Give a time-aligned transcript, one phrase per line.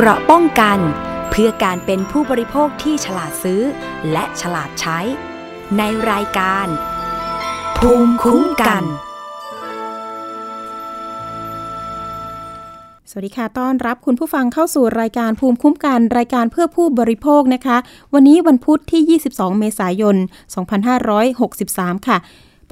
[0.00, 0.78] เกราะป้องกัน
[1.30, 3.62] เพื่อการเป็นผู้บริโภคที่ฉลาดซื้อ
[4.12, 4.98] และฉลาดใช้
[5.78, 6.66] ในรายการ
[7.78, 8.82] ภูมิคุ้มกัน
[13.10, 17.76] สวัสดีค่ะ ต้อนรับคุณผู้ฟังเข้าสู่รายการภูมิคุ้มกัน รายการเพื่อผู้บริโภคนะคะ
[18.14, 20.16] วันนี้วันพุธที่ 22 เมษายน
[21.36, 22.18] 2563 ค่ะ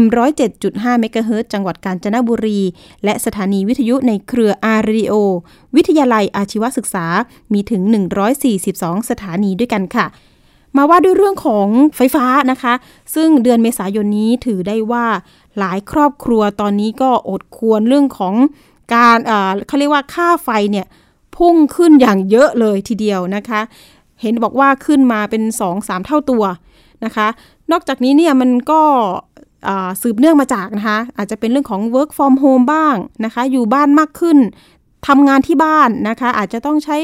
[0.50, 2.62] 107.5เมกะเฮิรตจังหวัดกาญจนบุรี
[3.04, 5.14] และสถานีวิทยุในเครือ R Radio
[5.76, 7.06] วิทยาลัยอาชีวศึกษา
[7.54, 7.82] มีถึง
[8.46, 10.06] 142 สถานีด้วยกันค่ะ
[10.78, 12.74] มาว่าด้วยเรื่องของไฟฟ้านะคะ
[13.16, 15.06] ซึ่งเดือนเมษายนนี้ถือได้ว่า
[15.60, 18.36] หลายครอบครัวตอนนี้ก็อดควรเรื่องของ
[18.94, 19.18] การ
[19.68, 20.86] เขาเรียกว่าค่าไฟเนี่ย
[21.38, 23.62] พุ่งขึ้นอย่างเยอะเลยทีเดียวนะคะ
[24.22, 25.44] เห็นบอกว่าขึ้นมาเป็น
[25.76, 26.44] 2-3เท่าตัว
[27.06, 27.28] นะคะ
[27.72, 28.82] นอกจากนี้เนี่ยมันก็
[30.02, 34.38] สืบเนื่องมาจากนะคะอาจจะเป็นเรื่องของ work from home บ้างนะคะ อยู่บ้านมากขึ้น
[35.08, 36.98] ทำงานที่บ้านนะคะ อาจจะต้องใช้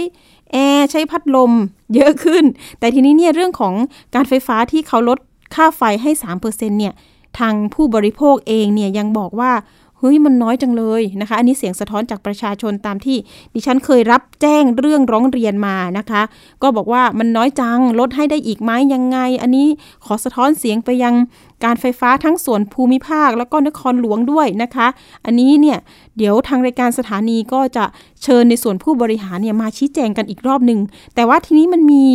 [0.52, 1.52] แอร์ใช้พัดลม
[1.96, 2.44] เยอะขึ้น
[2.80, 3.74] แต่ทีนี้เนี่ยเรื่องของ
[4.16, 5.20] การไฟฟ้าที่เขาลด
[5.56, 6.42] ค่าไฟให้ 3%
[6.80, 6.94] เนี่ย
[7.40, 9.52] ทางผู้บริโภคเองเนี่ยยังบอกว่า
[10.00, 13.18] เฮ้ยมันน้อยจังเลยนะคะ อันนี้เสียงสะท้อนจากประชาชนตามที่
[13.54, 16.22] ดิฉันเคยรับแจ้งเรื่องร้องเรียนมานะคะ
[16.62, 19.68] ก็บอกว่ามันน้อยจังลดให้ได้อีกไหมยังไง อันนี้
[20.06, 21.16] ขอสะท้อนเสียงไปยัง
[21.64, 24.88] การไฟฟ้าทั้งส่วนภูมิภาค แล้วก็นครหลวงด้วยนะคะ
[25.26, 25.78] อันนี้เนี่ย
[26.18, 27.86] เดี๋ยวทางรายการสถานีก็จะ
[28.24, 30.80] เชิญในส่วนผู้บริหารเนี่ยมาชี้แจงกันอีกรอบหนึ่ง
[31.16, 32.06] แต่ว่าทีนี้มันมี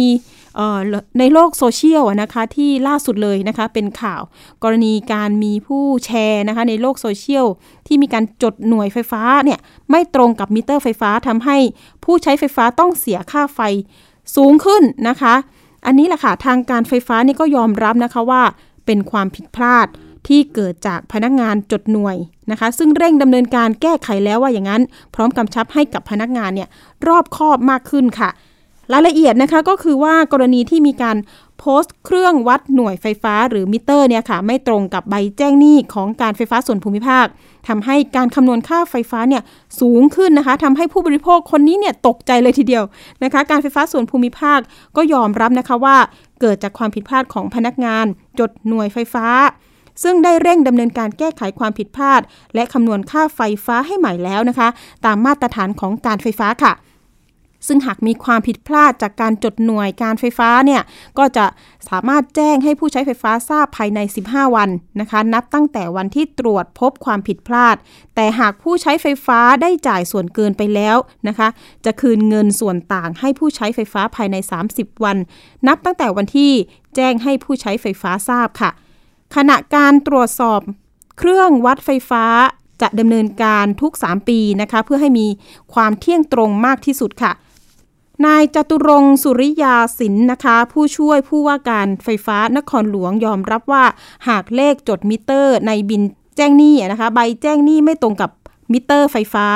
[1.19, 4.23] ในโลกโซเชียลนะคะที่ล่าสุดเลยนะคะเป็นข่าว
[4.63, 7.47] กรณีการมีผู้แชร์นะคะในโลกโซเชียล
[7.87, 9.59] ที่มีการจดหน่วยไฟฟ้าเนี่ย
[9.91, 11.57] ไม่ตรงกับมิเตอร์ไฟฟ้าทำให้
[12.05, 13.61] ผู้ใช้ไฟฟ้าต้องเสียค่าไฟ
[14.37, 15.35] สูงขึ้นนะคะ
[15.87, 18.43] อันนี้แหละค่ะทางการไฟฟ้านี่ก็ยอมรับนะคะว่า
[18.87, 19.87] เป็นความผิดพลาด
[20.29, 22.17] ที่เกิดจากพนักงานจดหน่วย
[22.51, 24.83] นะคะ ซึ่งเร่งดำเนินการแก้ไขแล้วว่าอย่างนั้น
[25.15, 26.69] พร้อมกำชับให้กับพนักงานเนี่ย
[27.09, 28.31] รอบคอบมากขึ้นค่ะ
[28.93, 31.17] รายละเอียดนะคะก็คือว่ากรณีที่มีการ
[31.59, 37.27] โพสต์เครื่องวัดหน่วยไฟฟ้าหรือมิเตอร์เนี่ยค่ะไม่ตรงกับใบแจ้งหนี้ของการไฟฟ้าส่วนภูมิภาค
[37.69, 39.43] ทำให้การคำนวณค่าไฟฟ้าเนี่ย
[39.81, 42.85] สูงขึ้นนะคะทำให้ผู้บริโภคคนนี้เนี่ยตกใจเลยทีเดียว
[43.25, 44.59] นะคะ การไฟฟ้าส่วนภูมิภาค
[44.97, 45.97] ก็ยอมรับนะคะว่า
[46.41, 48.07] เกิดจากความผิดพลาดของพนักงาน
[48.39, 49.27] จดหน่วยไฟฟ้า
[50.03, 52.21] ซึ่งได้เร่งดำเนินการแก้ไขความผิดพลาด
[52.55, 54.69] และคำนวณค่าไฟฟ้าให้ใหม่แล้วนะคะ
[55.07, 56.73] ตามมาตรฐานของการไฟฟ้าค่ะ
[57.67, 60.83] ซึ่งหากมีความผิดพลาดจากการจดหน่วยการไฟฟ้าเนี่ย
[61.19, 61.47] ก็จะ
[61.89, 67.77] สามารถแจ้งให้ผู้ใช้ไฟฟ้าทราบภายใน 15 วันนะคะ นับตั้งแต่วันที่ตรวจพบความผิดพลาด
[68.15, 70.97] แต่หากผู้ใช้ไฟฟ้าได้จ่ายส่วนเกินไปแล้ว
[71.29, 71.49] นะคะ
[71.85, 74.37] จะคืนเงินส่วนต่างให้ผู้ใช้ไฟฟ้าภายใน
[74.71, 75.17] 30 วัน
[75.69, 76.53] นับตั้งแต่วันที่
[76.97, 78.71] แจ้งให้ผู้ใช้ไฟฟ้าทราบค่ะ
[79.37, 80.61] ขณะการตรวจสอบ
[81.19, 82.25] เครื่องวัดไฟฟ้า
[82.83, 85.27] จะดำเนินการทุก 3 ปีนะคะ เพื่อให้มี
[85.75, 87.33] ความเที่ยงตรงมากที่สุดค่ะ
[88.27, 93.85] นายจตุรงสุริยาสินนะคะ ผู้ช่วยผู้ว่าการไฟฟ้านครหลวงยอมรับว่า
[94.29, 96.03] หากเลขจดมิเตอร์ในบิน
[96.37, 98.31] แจ้งหนี้นะคะ ใบแจ้งหนี้ไม่ตรงกับ
[98.73, 99.47] มิเตอร์ไฟฟ้า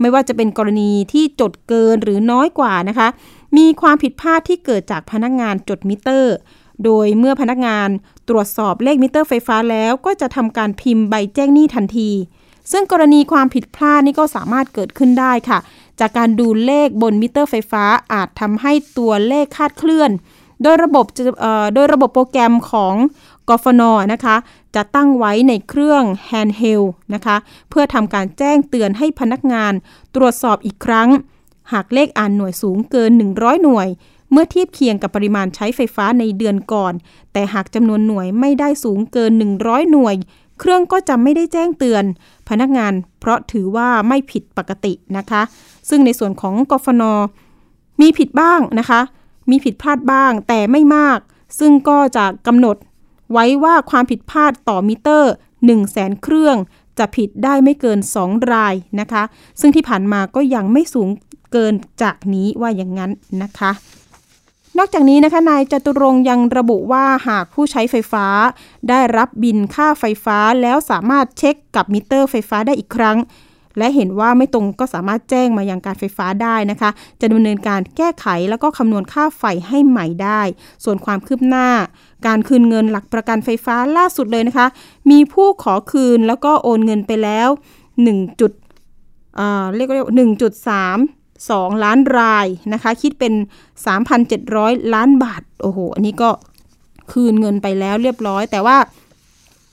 [0.00, 3.08] ไม่ว่าจะเป็นกรณีที่จดเกินหรือน้อยกว่านะคะ
[3.56, 6.34] มีความผิดพลาดที่เกิดจากพนักงานจดมิเตอร์
[6.84, 7.88] โดยเมื่อพนักงาน
[8.28, 12.10] ตรวจสอบเลขมิเตอร์ไฟฟ้าแล้ว ก็จะทำการพิมพ์ใบแจ้งหนี้ทันที
[12.72, 15.58] ซึ่งกรณีความผิดพลาดนี่ก็สามารถเกิดขึ้นได้ค่ะ
[16.00, 20.10] จากการดูเลขบนมิเตอร์ไฟฟ้าอาจทำให้ตัวเลขคลาดเคลื่อน
[20.62, 21.06] โดยระบบ
[21.74, 22.94] โดยระบบโปรแกรมของ
[23.48, 23.82] กฟน
[24.12, 24.36] นะคะ
[24.74, 27.36] จะตั้งไว้ในเครื่อง handheld นะคะ
[27.70, 29.72] เพื่อทำการแจ้งเตือนให้พนักงาน
[30.14, 31.08] ตรวจสอบอีกครั้ง
[31.72, 33.88] หากเลขอ่านหน่วยสูงเกิน 100 หน่วย
[34.30, 36.92] เมื่อเทียบเคียงกับปริมาณใช้ไฟฟ้าในเดือนก่อน
[37.32, 39.32] แต่หากจำนวนหน่วยไม่ได้สูงเกิน
[39.62, 40.14] 100 หน่วย
[40.60, 42.04] เครื่องก็จะไม่ได้แจ้งเตือน
[42.48, 45.42] พนักงานเพราะถือว่าไม่ผิดปกตินะคะ
[45.88, 47.02] ซึ่งในส่วนของกฟน
[48.00, 49.00] มีผิดบ้างนะคะ
[49.50, 51.18] มีผิดพลาดบ้างแต่ไม่มาก
[51.58, 52.76] ซึ่งก็จะกำหนด
[53.32, 56.56] ไว้ว่าความผิดพลาดต่อมิเตอร์ 1 0 0 0 0แสนเครื่อง
[56.98, 59.22] จะผิดได้ไม่เกิน 2 รายนะคะ
[59.60, 61.08] ซึ่งที่ผ่านมาก็ยังไม่สูง
[61.52, 63.10] เกินจากนี้ว่าอย่างนั้น
[63.42, 63.72] นะคะ
[64.78, 68.26] นอกจากนี้นะคะ นายจตุรงยังระบุว่าหากผู้ใช้ไฟฟ้า
[68.88, 73.16] ได้รับบิลค่าไฟฟ้าแล้วสามารถเช็คกับมิเตอร์ไฟฟ้าได้อีกครั้ง
[73.78, 76.90] และเห็นว่าไม่ตรงก็สามารถแจ้งมายังการไฟฟ้าได้นะคะ
[77.20, 80.40] จะดำเนินการแก้ไขแล้วก็คำนวณค่าไฟให้ใหม่ได้
[80.84, 81.68] ส่วนความคืบหน้า
[82.26, 84.66] การคืนเงินหลักประกันไฟฟ้าล่าสุดเลยนะคะ
[85.10, 87.48] มีผู้ขอคืนแล้วก็โอนเงินไปแล้ว
[87.94, 88.52] 1จุด
[89.76, 89.98] เรียกว่า
[90.94, 93.32] 1.3 2ล้านรายนะคะ คิดเป็น
[94.14, 96.30] 3,700 ล้านบาท โอ้โห อันนี้ก็
[97.12, 98.76] คืนเงินไปแล้วเรียบร้อย แต่ว่า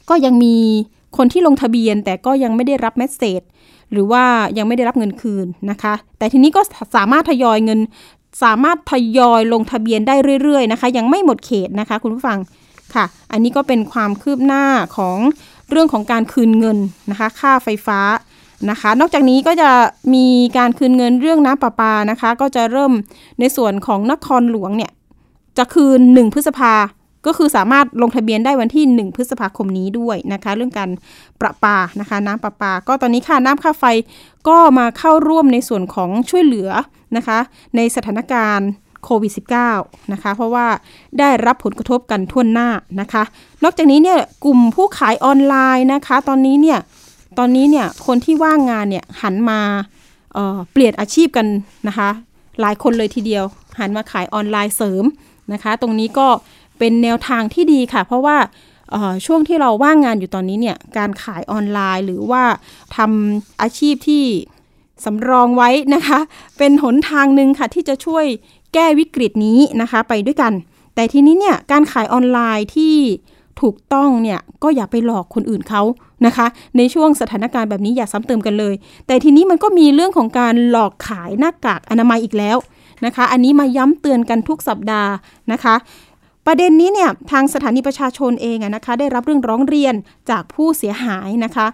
[0.09, 0.55] ก็ยังมี
[1.17, 3.41] คนที่ลงทะเบียนแต่ก็ยังไม่ได้รับเมสเซจ
[3.91, 4.23] หรือว่า
[4.57, 6.61] ยังไม่ได้รับเงินคืนนะคะ แต่ทีนี้ก็
[6.95, 7.79] สามารถทยอยเงิน
[8.43, 12.39] สามารถทยอยลงทะเบียนได้เรื่อยๆนะคะ ยังไม่หมดเขตนะคะ คุณผู้ฟัง
[12.93, 14.63] ค่ะ อันนี้ก็เป็นความคืบหน้า
[14.97, 15.17] ของ
[15.69, 16.77] เรื่องของการคืนเงิน
[17.11, 17.99] นะคะ ค่าไฟฟ้า
[18.69, 19.69] นะคะ นอกจากนี้ก็จะ
[20.13, 20.25] มี
[20.57, 22.91] การคืนเงินเรื่องน้ำประปานะคะ ก็จะเริ่ม
[23.39, 24.91] ในส่วนของนครหลวงเนี่ย
[25.57, 26.73] จะคืน 1 พฤษภา
[27.25, 30.89] ก็คือสามารถลงทะเบียนได้วันที่ 1 พฤษภาคมนี้ด้วยนะคะ เรื่องการ
[31.41, 33.85] ประปานะคะ น้ำประปา ก็ตอนนี้ค่าน้ำค่าไฟ
[34.47, 36.69] ก็มาเข้าร่วมในส่วนของช่วยเหลือ
[37.17, 37.39] นะคะ
[37.75, 38.69] ในสถานการณ์
[39.03, 39.31] โควิด
[39.71, 40.67] -19 นะคะ เพราะว่า
[41.19, 42.69] ได้รับผลกระทบกันทั่วหน้า
[43.01, 43.23] นะคะ
[43.63, 46.79] นอกจากนี้เนี่ยกลุ่มผู้ขายออนไลน์นะคะ ตอนนี้เนี่ย
[47.39, 49.61] ตอนนี้เนี่ยคนที่ว่างงานเนี่ยหันมา
[50.33, 51.47] เเปลี่ยนอาชีพกัน
[51.87, 52.09] นะคะ
[52.61, 53.43] หลายคนเลยทีเดียว
[53.79, 55.05] หันมาขายออนไลน์เสริม
[55.53, 56.27] นะคะ ตรงนี้ก็
[56.81, 58.37] เป็นแนวทางที่ดีค่ะ เพราะว่า
[59.25, 62.43] ช่วงที่เราว่างงานอยู่ตอนนี้เนี่ยการขายออนไลน์หรือว่า
[62.95, 64.23] ทำอาชีพที่
[65.05, 66.19] สำรองไว้นะคะ
[66.57, 68.25] เป็นหนทางหนึ่งค่ะที่จะช่วย
[68.73, 70.53] แก้วิกฤตนี้นะคะไปด้วยกัน
[70.95, 72.95] แต่ทีนี้เนี่ยการขายออนไลน์ที่
[73.61, 75.81] ถูกต้องเนี่ยก็อย่าไปหลอกคนอื่นเขา
[76.25, 78.73] นะคะ ในช่วงสถานการณ์แบบนี้อย่าซ้ำเติมกันเลย
[79.07, 82.57] แต่ทีนี้มันก็มีเรื่องของการหลอกขายหน้ากากอนามัยอีกแล้ว
[83.05, 85.11] นะคะ อันนี้มาย้ำเตือนกันทุกสัปดาห์
[85.51, 85.75] นะคะ
[86.45, 89.95] ประเด็นนี้เนี่ยทางสถานีประชาชนเองนะคะได้รับเรื่องร้องเรียน
[90.29, 91.67] จากผู้เสียหายนะคะ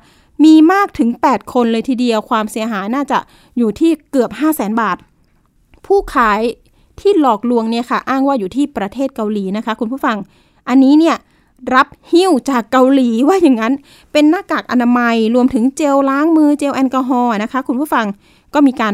[0.43, 3.19] มีมากถึง 8 คนเลยทีเดียวความเสียหายน่าจะ
[3.57, 4.97] อยู่ที่เกือบ 5 0 0แสนบาท
[5.85, 6.41] ผู้ขาย
[6.99, 10.17] ที่หลอกลวงเนี่ยค่ะ อ้างว่าอยู่ที่ประเทศเกาหลีนะคะ คุณผู้ฟัง
[10.69, 11.17] อันนี้เนี่ย
[11.75, 13.73] รับหิ้วจากเกาหลีว่าอย่างนั้น
[14.11, 18.05] เป็นหน้ากากอนามัยรวมถึงเจลล้างมือเจลแอลกอฮอล์นะคะ คุณผู้ฟัง
[18.53, 18.93] ก็มีการ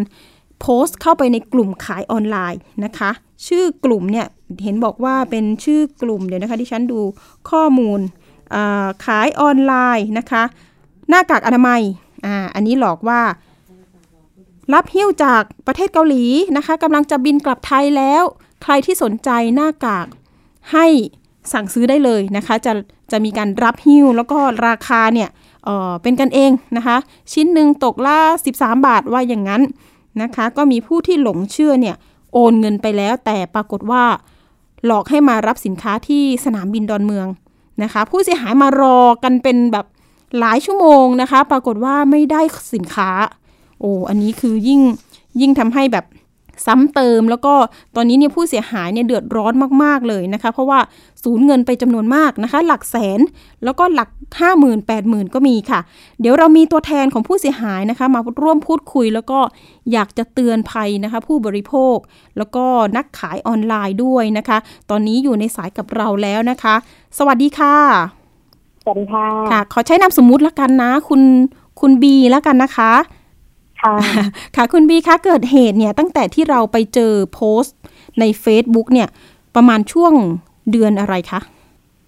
[0.63, 3.12] โพสต์เข้าไปในกลุ่มขายออนไลน์นะคะ
[3.48, 4.27] ชื่อกลุ่มเนี่ย
[4.63, 7.00] เห็นบอกว่าเป็นชื่อกลุ่มเดี๋ยวนะคะที่ฉันดู
[7.50, 8.00] ข้อมูล
[9.06, 10.44] ขายออนไลน์นะคะ
[11.10, 11.81] หน้ากากอนามัย
[12.25, 13.21] อ่าอันนี้หลอกว่า
[14.74, 16.24] รับหิ้วจากประเทศเกาหลี
[16.57, 18.24] นะคะกำลังจะบินกลับไทยแล้ว
[18.63, 20.07] ใครที่สนใจหน้ากาก
[20.71, 20.86] ให้
[21.54, 22.74] สั่งซื้อได้เลยนะคะ จะ
[23.12, 25.30] จะมีการรับหิ้วแล้วก็ราคาเนี่ย
[25.66, 26.98] เเป็นกันเองนะคะ
[27.33, 28.18] ชิ้นหนึ่งตกละ
[28.54, 29.62] 13 บาทว่าอย่างนั้น
[30.21, 31.95] นะคะ ก็มีผู้ที่หลงเชื่อเนี่ย
[32.33, 34.04] โอนเงินไปแล้ว แต่ปรากฏว่า
[34.86, 37.27] หลอกให้มารับสินค้าที่สนามบินดอนเมือง
[37.83, 39.86] นะคะ ผู้เสียหายมารอกันเป็นแบบ
[40.39, 42.42] หลายชั่วโมงนะคะ ปรากฏว่าไม่ได้
[42.74, 43.10] สินค้า
[43.80, 44.81] โอ้อันนี้คือยิ่ง
[45.42, 46.06] ยิ่งทำให้แบบ
[46.65, 47.53] ซ้ำเติมแล้วก็
[47.95, 49.53] ตอนนี้เนี่ยผู้เสียหายเนี่ยเดือดร้อน
[49.83, 50.79] มาก ๆ เลยนะคะ เพราะว่า
[51.23, 53.19] สูญเงินไปจำนวนมากนะคะ หลักแสน
[53.63, 54.09] แล้วก็หลัก
[54.39, 55.79] ห้าหมื่นแปดหมื่นก็มีค่ะ
[56.21, 59.39] เดี๋ยวเรามีตัวแทนของผู้เสียหายนะคะ มาร่วมพูดคุยแล้วก็
[59.91, 61.97] อยากจะเตือนภัยนะคะ ผู้บริโภค
[62.38, 62.65] แล้วก็
[62.97, 64.57] นักขายออนไลน์ด้วยนะคะ
[64.89, 66.75] ตอนนี้อยู่ในสายกับเราแล้วนะคะ
[67.18, 67.75] สวัสดีค่ะ
[68.83, 71.21] สวัสดีค่ะค่ะ ขอใช้นามสมมุติแล้วกันนะ คุณ
[71.80, 72.92] คุณบีแล้วกันนะคะ
[73.83, 73.95] ค่ะ
[74.56, 77.78] ค่ะคุณบีคะเกิดเหตุเนี่ยตั้งแต่ที่เราไปเจอโพสต์
[78.19, 79.07] ใน Facebook เนี่ย
[79.56, 80.13] ประมาณช่วง
[80.71, 81.40] เดือนอะไรคะ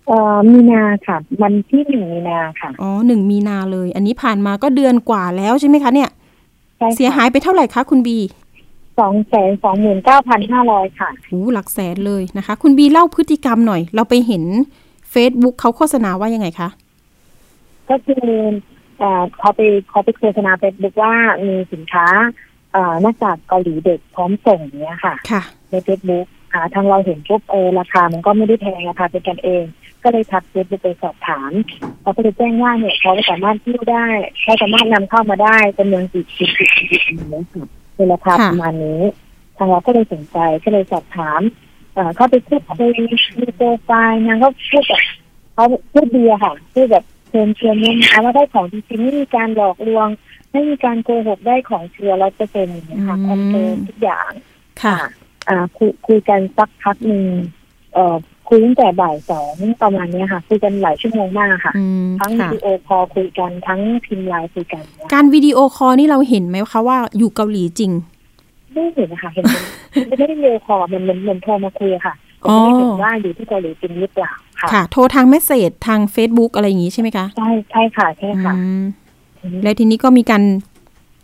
[0.08, 6.10] เอ่อมีนาค่ะ วันที่หนึ่งมีนาค่ะ อ๋อหนึ่งมีนาเลย อันนี้ผ่านมาก็เดือนกว่าแล้วใช่ไหมคะเนี่ย
[6.96, 8.18] เสียหายไปเท่าไหร่คะคุณบี
[9.00, 14.44] สองแสนสองหมื่นเก้าพันห้าร้อยค่ะโอ้หลักแสนเลยนะคะ คุณบีเล่าพฤติกรรมหน่อย เราไปเห็น
[15.14, 16.70] Facebook เขาโฆษณาว่ายังไงคะ
[17.90, 18.26] ก็คือ
[19.40, 21.14] เขาไปเขาไปโฆษณาเฟซบุ๊กว่า
[21.46, 22.08] มีสินค้า
[23.02, 25.16] หน้ากากเกาหลีเด็กพร้อมส่งเนี้ยค่ะ
[25.70, 26.28] ในเฟซบุ๊ก
[26.74, 29.64] ทางเราเห็นปุ๊บเออราคามันก็ไม่ได้แพงราคาเป็นกันเอง
[30.04, 31.52] ก็เลยทักเฟซบุ๊กไปสอบถาม
[32.02, 34.06] เขาก็เลยแจ้งว่าเนี่ยเขาสามารถที่ได้
[34.42, 39.02] เขาสามารถนำเข้ามาได้จำนวนสิบสิบสิบสิบนี้ค่ะในราคาประมาณนี้
[39.58, 41.42] ทางเราก็เลยสนใจก็เลยสอบถาม
[42.16, 42.92] เขาไปพูดคุย
[43.40, 45.02] มีโปรไฟล์นางก็พูดแบบ
[45.54, 47.04] เขาพูดดีอะค่ะพูดแบบ
[47.36, 50.08] เชิญเชิญเนี่ยนะว่าได้ของจริงไม่มีการหลอกลวง
[50.52, 54.32] ไม่มีการโกหกได้ของชัวร์ร้อยเปอร์เซ็นต์นะคะ confirm ทุกอย่าง
[54.84, 54.98] ค่ะ
[55.50, 57.24] อ่าคุยคุยกันสักพักหนึ่ง
[57.94, 58.16] เอ่อ
[58.48, 61.74] คุยตั้งแต่บ่ายสองประมาณนี้ค่ะ คุยกันหลายชั่วโมงมากค่ะ
[62.20, 67.92] ทั้ง video call คุยกันทั้งพิมพ์ไลน์คุยกัน การ video call นี่เราเห็นไหมคะว่าอยู่เกาหลีจริง
[68.74, 69.44] ไม่เห็นนะคะเห็น
[70.10, 72.14] มันไม่ได้เร็วพอมันเหมือนเหมือนโทรมาคุยค่ะ
[72.46, 78.54] ไม่ได้เห็นว่าอยู่ที่เกาหลีจริงหรือเปล่าค่ะค่ะ โทรทาง message ทาง Facebook อะไรอย่างนี้ใช่ไหมคะ ใช่ใช่ค่ะใช่ค่ะ
[79.64, 80.44] แล้วทีนี้ก็มีการ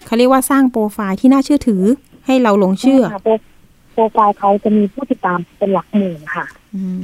[0.06, 1.84] เขาเรียกว่าสร้างโปรไฟล์ที่น่าเชื่อถือ
[2.26, 3.04] ให้เราหลงเชื่อ
[3.94, 7.02] โปรไฟล์เขาจะมีผู้ติดตามเป็นหลักหมื่นค่ะ อืม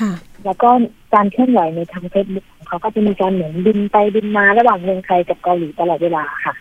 [0.00, 0.12] ค่ะ
[0.44, 0.70] แล้วก็
[1.14, 6.54] การเคลื่อนไหวในทางเฟซบุ๊กของเขาก็จะมีการเหมือนบินไปบินมาระหว่างเมืองไทยกับเกาหลีตลอดเวลาค่ะ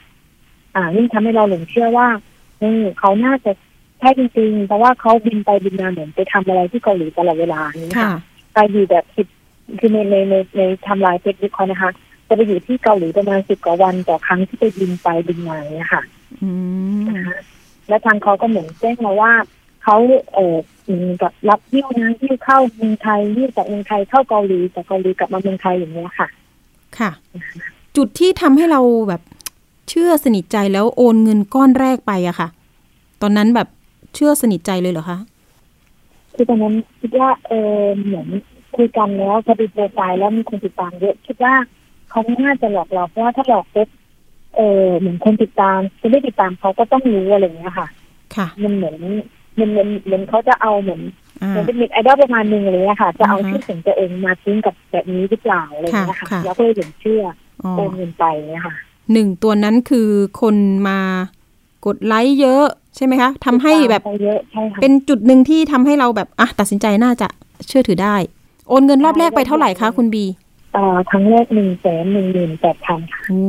[0.76, 2.08] อ่านี่ทำให้เราหลงเชื่อว่า
[3.00, 3.52] เขาน่าจะ
[4.00, 8.12] ใช่จริงๆ เพราะว่าเขาบินไปบินมาเหมือนไปทำอะไรที่เกาหลีตลอดเวลานี้ค่ะ
[8.54, 9.28] ไปอยู่แบบคิด
[9.80, 11.92] คือในในในในทำลายเฟซบุ๊กเขานะคะ
[12.28, 16.02] จะไปอยู่ที่เกาหลีประมาณสิบกว่าวันต่อครั้งที่ไปบินไปบินมาเนี่ยค่ะ
[16.44, 16.52] อื
[17.02, 17.06] ม
[17.88, 19.32] และทางเขาก็เหมือนแจ้งมาว่า
[19.84, 19.96] เขา
[20.34, 26.28] เออเหมือนกับรับยิ้วนะยิ้วเข้าเมืองไทยยิ้วจากเมืองไทยเข้าเกาหลีจากเกาหลีกลับมาเมืองไทยอย่างเงี้ยค่ะ
[26.98, 27.12] ค่ะ
[27.96, 29.22] จุดที่ทำให้เราแบบ
[29.90, 32.48] เชื่อสนิทใจแล้วโอนเงินก้อนแรกไปอะค่ะ
[33.22, 33.68] ตอนนั้นแบบ
[34.14, 35.20] เชื่อสนิทใจเลยเหรอคะ
[36.34, 38.28] คือตอนนั้นคิดว่าเออเหมือน
[38.76, 41.54] คุยกันแล้วพอดูโปรไฟล์แล้วมีคนติดตามเยอะคิดว่า
[42.10, 43.90] เขาไม่น่าจะหลอกเราเพราะว่าถ้าหลอกปุ๊บ
[44.56, 47.88] เออเหมือนคนติดตามจะไม่ติดตามเขาก็ต้องรู้อะไรอย่างเงี้ยค่ะ
[48.36, 48.98] ค่ะ มันเหมือน
[49.60, 51.02] มันเหมือนเหมือนเขาจะเอาเหมือน
[51.48, 57.24] เหมือนเป็นมิตไอดอลประมาณหนึ่งเลยค่ะ จะเอาชื่อเสียงตัวเองมาทิ้งกับแบบนี้หรือเปล่าอะไรอย่างเงี้ยค่ะแล้วก็เลยเชื่อ
[57.76, 58.76] โอนเงินไปเนี่ยค่ะ
[59.14, 60.10] หนึ่งตัวนั้นคือ
[60.42, 60.56] คน
[60.88, 61.00] มา
[61.86, 62.66] กดไลค์เยอะ
[62.98, 64.02] ใช่ไหมคะทำให้แบบ
[64.82, 67.28] เป็นจุดหนึ่งที่ทำให้เราแบบอะตัดสินใจน่าจะ
[67.68, 68.16] เชื่อถือได้
[68.70, 70.26] โอนเงินรอบแรกไปเท่าไหร่คะคุณบี
[70.76, 73.42] อ่าครั้งแรกหนึ่งแสนหนึ่งหมื่นแปดพันค่ะโอ้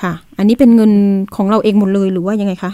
[0.00, 0.92] ค่ะ อันนี้เป็นเงิน
[1.36, 2.72] ของเราเองหมดเลยหรือว่ายังไงคะ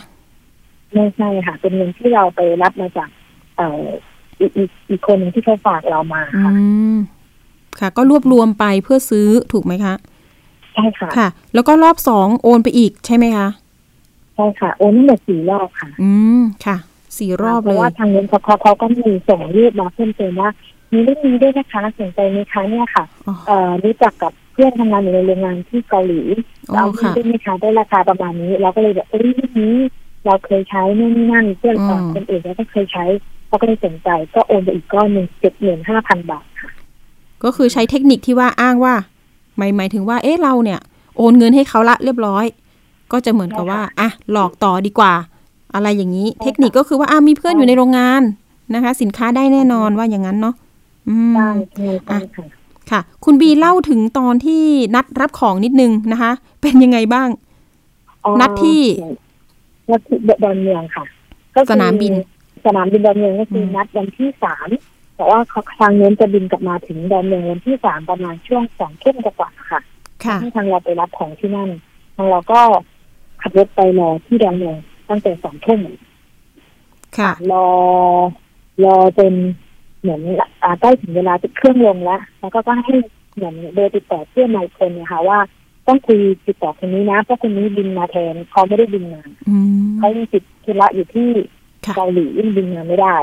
[0.95, 3.09] ไม่ใช่ค่ะ เป็นเงินที่เราไปรับมาจาก
[3.57, 3.83] เอ่อ
[4.41, 4.51] อีก
[4.91, 6.53] อีกคนหนึ่งที่เขาฝากเรามาค่ะ
[7.79, 9.95] ค่ะ ก็รวบรวมไปเพื่อซื้อถูกไหมคะ
[10.75, 13.49] ใช่ค่ะค่ะ แล้วก็รอบสองโอนไปอีกใช่ไหมคะ
[14.37, 16.77] ใช่ค่ะ โอนทั้งหมดสี่รอบค่ะ อืมค่ะ
[17.19, 20.51] สี่รอบเลยเพราะว่าทางเงินเขาเขาก็มีส่งยืดมาเพิ่มเติมว่า
[20.93, 23.05] มีเรื่องนี้ด้วยนะคะสนใจไหมคะเนี่ยค่ะ
[23.47, 26.21] เอ่อรู้จักกับเพื่อนทำงานอยู่ในโรงงานที่เกาหลี
[26.75, 29.75] เอาที่ได้ไหมคะได้ราคาประมาณนี้ เราก็เลยแบบเอ้ยเรื่องนี้
[30.27, 33.05] เราเคยใช้นู่นนี่นั่นเพื่อนของคนอื่นแล้วก็เคยใช้
[33.47, 36.71] เขาก็เลยสนใจก็โอนไปอีกก้อนหนึ่งเจ็ดหมื่นห้าพันบาทค่ะ
[37.45, 38.95] ก็คือใช้เทคนิคที่ว่าอ้างว่า
[39.57, 40.81] หมายหมายถึงว่า เอ๊ะเราเนี่ย
[41.17, 42.45] โอนเงินให้เขาละเรียบร้อย
[43.13, 45.13] ก็จะเหมือนกับว่าอะหลอกต่อดีกว่า
[45.75, 48.23] อะไรอย่างนี้ เทคนิคก็คือว่าอะมีเพื่อนอยู่ในโรงงาน
[48.75, 50.55] นะคะ สินค้าได้แน่นอนว่าอย่างนั้นเนาะ
[51.09, 51.35] อืม
[52.11, 52.19] อะ
[52.91, 54.63] ค่ะ คุณบีเล่าถึงตอนที่
[54.95, 56.33] นัดรับของนิดนึงนะคะ
[56.63, 57.29] เป็นยังไงบ้าง
[58.41, 58.81] นัดที่
[59.91, 61.05] นัดที่ดอนเมืองค่ะ
[61.55, 62.13] ก็สนามบิน
[62.67, 64.69] สนามบินดอนเมืองก็คือนัดวันที่สาม
[65.17, 65.39] แต่ว่า
[65.79, 69.81] ทางเงินจะบินกลับมาถึงดอนเมืองวันที่สามประมาณช่วงสองทุ่มกว่าค่ะ
[70.25, 71.71] ค่ะที่ทางเราไปรับของที่นั่น
[72.17, 72.61] ทางเราก็
[73.47, 74.77] ขับรถไปรอที่ดอนเมือง
[75.09, 75.81] ตั้งแต่สองทุ่ม
[77.19, 77.67] ค่ะ รอ
[78.85, 79.33] รอจน
[80.01, 80.21] เหมือน
[80.81, 82.93] ใกล้ถึงเวลาจะเครื่องลงแล้ว แล้วก็ก็ให้
[83.35, 85.39] เหมือนเบอร์ติดต่อเพื่อนนายคนเนี่ยค่ะว่า
[85.87, 89.23] ต้องคุยติดต่อคนนี้นะเพราะคนนี้บินมาแทนเขาไม่ได้บินมา
[89.99, 91.29] เขายังติดธุระอยู่ที่
[91.97, 93.17] เกาหลียิ่งบินมาไม่ได้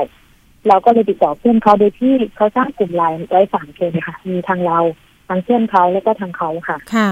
[0.68, 4.78] เราก็เลยติดต่อเพื่อนเขาโดยที่เขาสร้างกลุ่มไลน์ไว้สามคนค่ะ มีทางเรา
[5.28, 7.10] ทางเพื่อนเขาแล้วก็ทางเขาค่ะ ค่ะ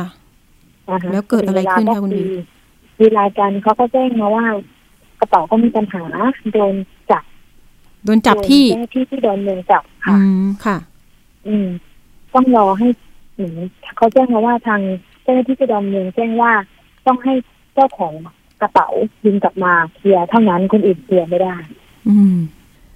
[1.13, 2.25] แล้วเกิดอะไรขึ้นคะคุณบี
[3.01, 4.47] วีรายการเขาก็แจ้งมาว่า
[5.21, 6.05] กระเป๋าก็มีปัญหา
[6.53, 6.75] โดน
[7.11, 7.25] จับ
[8.05, 10.77] โดนจับที่ที่ที่โดนเมืองจับค่ะอืมค่ะ
[11.47, 11.69] อืม
[12.35, 12.89] ต้องรอให้
[13.97, 14.81] เขาแจ้งมาว่าทาง
[15.23, 16.53] เจ้าหน้าที่จะดอนเมืองแจ้งว่า
[17.07, 17.35] ต้องให้
[17.75, 18.13] เจ้าของ
[18.61, 18.89] กระเป๋า
[19.25, 21.57] ยิงกลับมาเคลียร์เท่านั้นคนอื่นเคลียร์ไม่ได้
[22.09, 22.37] อืม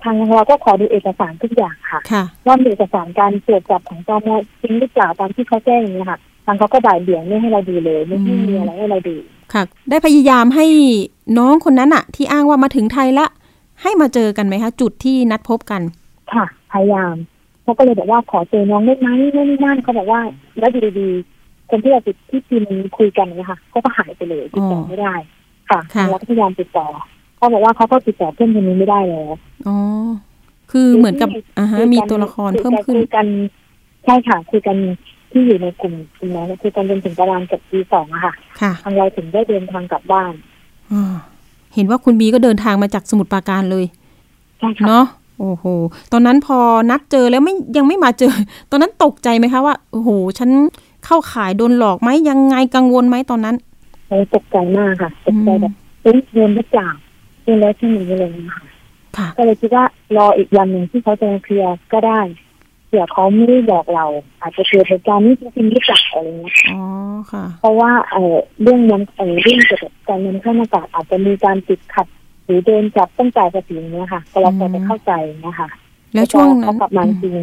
[0.02, 4.28] ทางเราก็ขอดูเอกสารทุกอย่างค่ะค่ะว่ามีเอกสารการตรวจจับของตม
[4.62, 9.16] จริงหรือเปล่าตามที่เขาแจ้งอย่างนี้ค่ะทางเขาก็บ่ายเบี่ยงไม่ให้เราดูเลย ไม่มีอะไรให้เราดู
[9.52, 10.66] ค่ะ ได้พยายามให้
[11.38, 13.26] น้องคนนั้นอะที่อ้างว่ามาถึงไทยละ
[13.82, 15.82] ให้มาเจอกันไหมคะ จุดที่นัดพบกัน
[16.32, 17.14] ค่ะ พยายาม
[17.62, 20.20] เขาก็เลยบอกว่าขอเจอน้องได้ไหมไม่ไม่นั่นเขาบอกว่า
[20.58, 21.08] แล้วดี
[21.70, 22.64] คนที่เราติดที่พิม
[22.98, 25.14] คุยกันนะคะเขาก็หายไปเลยติดต่อไม่ได้
[25.70, 26.86] ค่ะเราก็พยายามติดต่อ
[27.36, 29.30] เขาบอกว่าเขาก็ติดต่อเพื่อนคนนี้ไม่ได้แล้ว
[29.68, 29.76] อ๋อ
[30.72, 33.26] คือเหมือนกับอ่าฮะมีตัวละครเพิ่มขึ้นคุยกัน
[34.04, 34.76] ใช่ค่ะคุยกัน
[35.30, 38.34] ที่อยู่ในกลุ่มกลุ่มนั้นคุยกันจนถึงประมาณกับปีสองอะค่ะ
[38.84, 40.32] ทางเราถึงได้เดินทางกลับบ้าน
[40.92, 40.94] อ
[41.74, 43.84] เห็นว่าคุณบีก็เดินทางมาจากสมุทรปราการเลย
[44.58, 45.04] ใช่ค่ะเนาะ
[45.38, 45.64] โอ้โห
[46.12, 46.58] ตอนนั้นพอ
[46.90, 48.32] นัดเจอแล้วไม่ยังไม่มาเจอ
[48.70, 50.50] ตอนนั้นตกใจไหมคะว่าโอ้โห ฉัน
[51.04, 53.56] เข้าขายโดนหลอกไหมยังไงกังวลไหมตอนนั้น
[54.34, 56.88] ตกใจมากค่ะตกใจแบบเอ๊ะเงินหรือเปล่า
[57.44, 59.84] เงินแล้วที่มีเลยนะคะก็เลยคิดว่า
[60.16, 64.06] รออีกวันหนึ่งที่เขาจะเคลียร์ก็ได้เผื่อเขาไม่ได้บอกเรา
[64.42, 66.80] อาจจะเกิดเหตุการณ์นี้จริงๆหรือเปล่าอะไรเงี้ยอ๋อ
[67.32, 72.06] ค่ะ เพราะว่าเออเรื่องนั้นเออเรื่องเกี่ยวกับการนำเข้ามาจากอาจจะมีการติดขัด
[72.44, 75.12] หรือโดนจับต้องจ่ายภาษีเนี้ยค่ะก็เราจะเข้าใจ
[75.46, 75.68] นะคะ
[76.14, 77.36] แล้วช่วงนั้นกลับมาจริง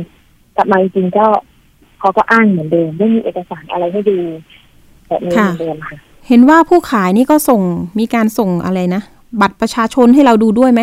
[0.55, 1.25] กลับมาจริงก็
[2.00, 4.17] เขาก็อ้างเหมือนเดิมไม่มีเอกสารอะไรให้ดู
[5.07, 7.62] แบบนี้เหมือนเดิมค่ะ เห็นว่าผู้ขายนี่ก็ส่ง
[8.00, 9.01] มีการส่งอะไรนะ
[9.41, 10.81] บัตรประชาชนให้เราดูด้วยไหม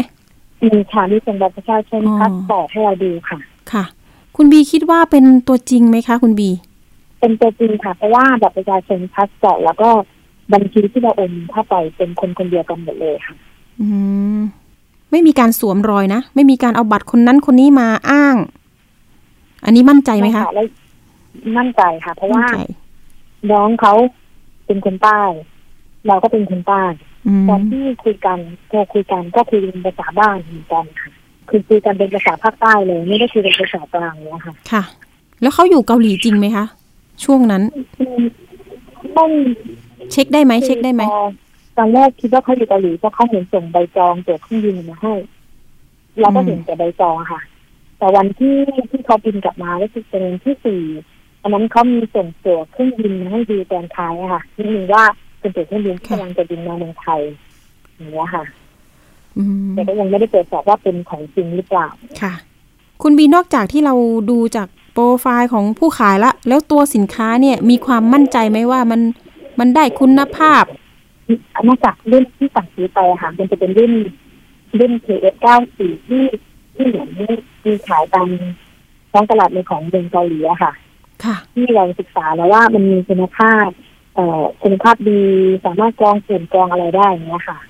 [0.63, 3.39] มีค่ะมีส่งบัตรประชาชนพาสปอร์ตให้เราดูค่ะ
[3.73, 3.85] ค่ะ
[4.37, 6.51] คุณบีคิดว่าเป็นตัวจริงไหมคะ คุณบี
[7.21, 9.91] เป็นตัวจริงค่ะ เพราะว่าบัตรประชาชนพาสปอร์ตแล้วก็
[10.53, 13.35] บัญชีที่เราโอนเข้าไปเป็นคนคนเดียวกันหมดเลยค่ะ
[13.81, 13.87] อื
[14.37, 14.39] ม
[15.11, 18.37] ไม่มีการสวมรอยนะ ไม่มีการเอาบัตรคนนั้นคนนี้มาอ้าง
[19.65, 20.45] อันนี้มั่นใจไหมคะ
[21.59, 22.45] มั่นใจค่ะ เพราะว่า
[23.51, 23.95] น้องเขา
[24.67, 25.23] เป็นคนใต้
[26.07, 26.85] เราก็เป็นคนใต้
[27.49, 31.11] ตอนที่คุยกันโทรคุยกันก็คุยเป็นภาษาบ้านเหมือนกันค่ะ
[31.51, 34.83] คือคุยกันเป็นภาษาภาคใต้เลย ไม่ได้คุยเป็นภาษากลางเลยค่ะ ค่ะ
[35.43, 36.65] แล้วเขาอยู่เกาหลีจริงไหมคะ
[37.25, 37.63] ช่วงนั้น
[39.19, 39.31] ต้อง
[40.13, 41.03] เช็คได้ไหมเช็คได้ไหม
[41.79, 45.15] ตอนแรกคิดว่าเขาอยู่เกาหลีเพราะเขาเห็นส่งใบจองตัวเครื่องบินมาให้
[46.21, 47.41] เราก็เห็นแต่ใบจองค่ะ
[47.99, 48.57] แต่วันที่
[48.91, 50.83] ที่เขาบินกลับมาก็คือเป็นที่สี่
[51.43, 55.05] อันนั้นเขามีส่งตัวเครื่องบินมาให้ดูตอนท้ายค่ะนี่นึงว่า
[55.41, 57.21] เป็นตัวเครื่องบินกำลังจะบินมาเมืองไทย
[57.97, 58.45] อย่างเงี้ยค่ะ
[59.75, 61.89] แต่ก็ยังไม่ได้ตรวจสอบว่าเป็นของจริงหรือเปล่า
[62.23, 62.35] ค่ะ
[63.03, 63.95] คุณบีนอกจากที่เรา
[64.31, 69.01] ดูจากโปรไฟล์ของผู้ขายละ แล้วตัวสินค้าเนี่ยมีความมั่นใจไหมว่ามัน
[69.61, 70.65] มันได้คุณภาพ
[71.69, 73.93] นอกจากรุ่นที่สั่งซื้อไปค่ะมันจะเป็นรุ่น
[74.79, 76.25] รุ่น KS94 ที่
[76.77, 77.09] ที่เหมือน
[77.65, 78.29] มีขายตาม
[79.13, 80.73] ท้องตลาดในของเมืองเกาหลีอะค่ะ
[81.25, 83.69] ค่ะ ที่เราศึกษาแล้วว่ามันมีคุณภาพ
[84.15, 85.23] เอ่อคุณภาพดี
[85.65, 87.70] สามารถกรองฝุ่นกรองอะไรได้เนี้ยค่ะอื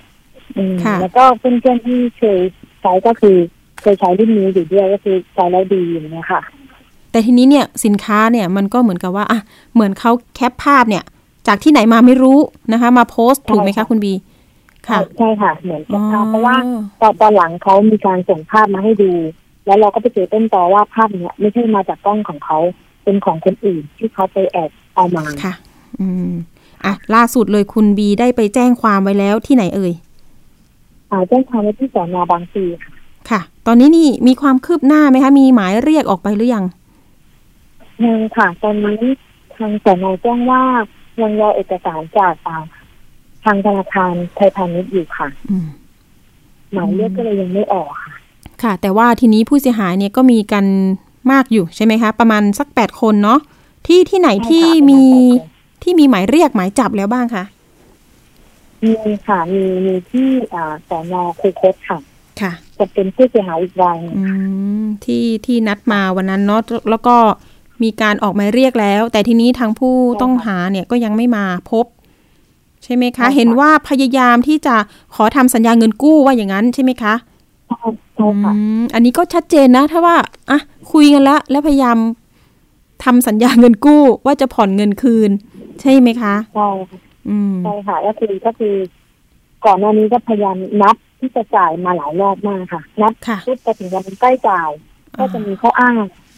[1.01, 2.39] แล้วก็เพื่อนๆที่เคย
[2.81, 3.37] ใช้ก็คือ
[3.81, 6.41] เคยใช้รุ่นนี้อยู่ด้วยก็คือใช้แล้วดีอย่างเงี้ยค่ะ
[7.11, 9.39] แต่ทีนี้เนี่ยสินค้าเนี่ยมันก็เหมือนกับว่าอะ
[9.73, 11.03] เหมือนเขาแคปภาพเนี่ย
[11.47, 12.37] จากที่ไหนมาไม่รู้
[12.71, 14.13] นะคะ มาโพสต์ถูกไหมคะคุณบี
[14.87, 16.55] ค่ะใช่ค่ะ เหมือนกับภาพเพราะว่า
[17.01, 19.11] ตอนตอนหลังเขามีการส่งภาพมาให้ดู
[19.65, 22.59] แล้วเราก็ไปเจอต้นตอว่าภาพเนี้ยไม่ใช่มาจากกล้องของเขา
[23.03, 25.53] เป็นของคนอื่นที่เขาไปแอบเอามาค่ะ
[25.99, 26.31] อืม
[26.85, 30.10] อะล่าสุดเลยคุณบีได้ไปแจ้งความไว้แล้วที่ไหนเอ่ยอ่า
[31.29, 32.91] แจ้งความไว้ที่สอนอบางปีค่ะ
[33.29, 36.65] ค่ะ ตอนนี้นี่มีความคืบหน้าไหมคะ มีหมายเรียกออกไปหรือยัง
[38.05, 38.99] ยังค่ะ ตอนนี้
[39.55, 40.63] ทางสอนอแจ้งว่า
[41.21, 42.33] ยังรอเอกสารจาก
[43.43, 45.27] ทางธนาคารไทยพาณิชย์อยู่ค่ะ
[46.73, 48.13] หมายเรียกก็เลยยังไม่ออกค่ะ
[48.63, 50.65] ค่ะ แต่ว่าทีนี้ผู้เสียหายเนี่ยก็มีกัน
[51.31, 53.39] มากอยู่ใช่ไหมคะ ประมาณสักแปดคนเนาะ
[53.87, 55.01] ที่ที่ไหนที่มี
[55.83, 57.43] ที่มีหมายเรียกหมายจับแล้วบ้างคะ
[58.83, 58.91] มี
[59.27, 61.97] ค่ะมีมีที่อ่าสอนอคูคตค่ะ
[62.41, 63.97] ค่ะจะเป็นผู้เสียหายอีกราย
[65.05, 67.15] ที่ที่นัดมาวันนั้นเนาะแล้วก็
[67.83, 71.85] มีการออกหมายเรียกแล้ว แต่ทีนี้ทางผู้ต้องหาเนี่ยก็ยังไม่มาพบ
[72.83, 74.75] ใช่ไหมคะ เห็นว่าพยายามที่จะ
[75.15, 77.13] ขอทำสัญญาเงินกู้ว่าอย่างนั้นใช่ไหมคะ
[78.93, 80.15] อันนี้ก็ชัดเจนนะ ถ้าว่า
[80.49, 80.59] อะ
[80.91, 81.97] คุยกันแล้ว แล้วพยายาม
[83.03, 85.29] ทำสัญญาเงินกู้ว่าจะผ่อนเงินคืน
[85.81, 86.69] ใช่ไหมคะใช่
[87.63, 88.75] ใช่ค่ะก็คือก็คือ
[89.65, 93.13] ก่อนหน้านี้ก็พยายามนับที่จะจ่ายมาหลายรอบมากค่ะ นับ
[93.45, 94.69] พุดไปถึงวันใกล้จ่าย
[95.17, 95.95] ก็จะมีข้ออ้าง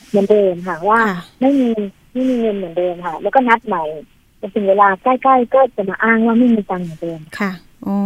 [0.10, 1.02] เหมือนเดิมค่ะ ว่า
[1.42, 1.70] ไม่มี
[2.14, 3.84] ไม่มีเงินเหมือนเดิมค่ะ แล้วก็นัดใหม่
[4.40, 7.52] จนถึงเวลาใกล้ๆก็จะมาอ้างว่าไม่มีตังค์เหมือนเดิมค่ะ
[7.88, 7.98] อ๋อ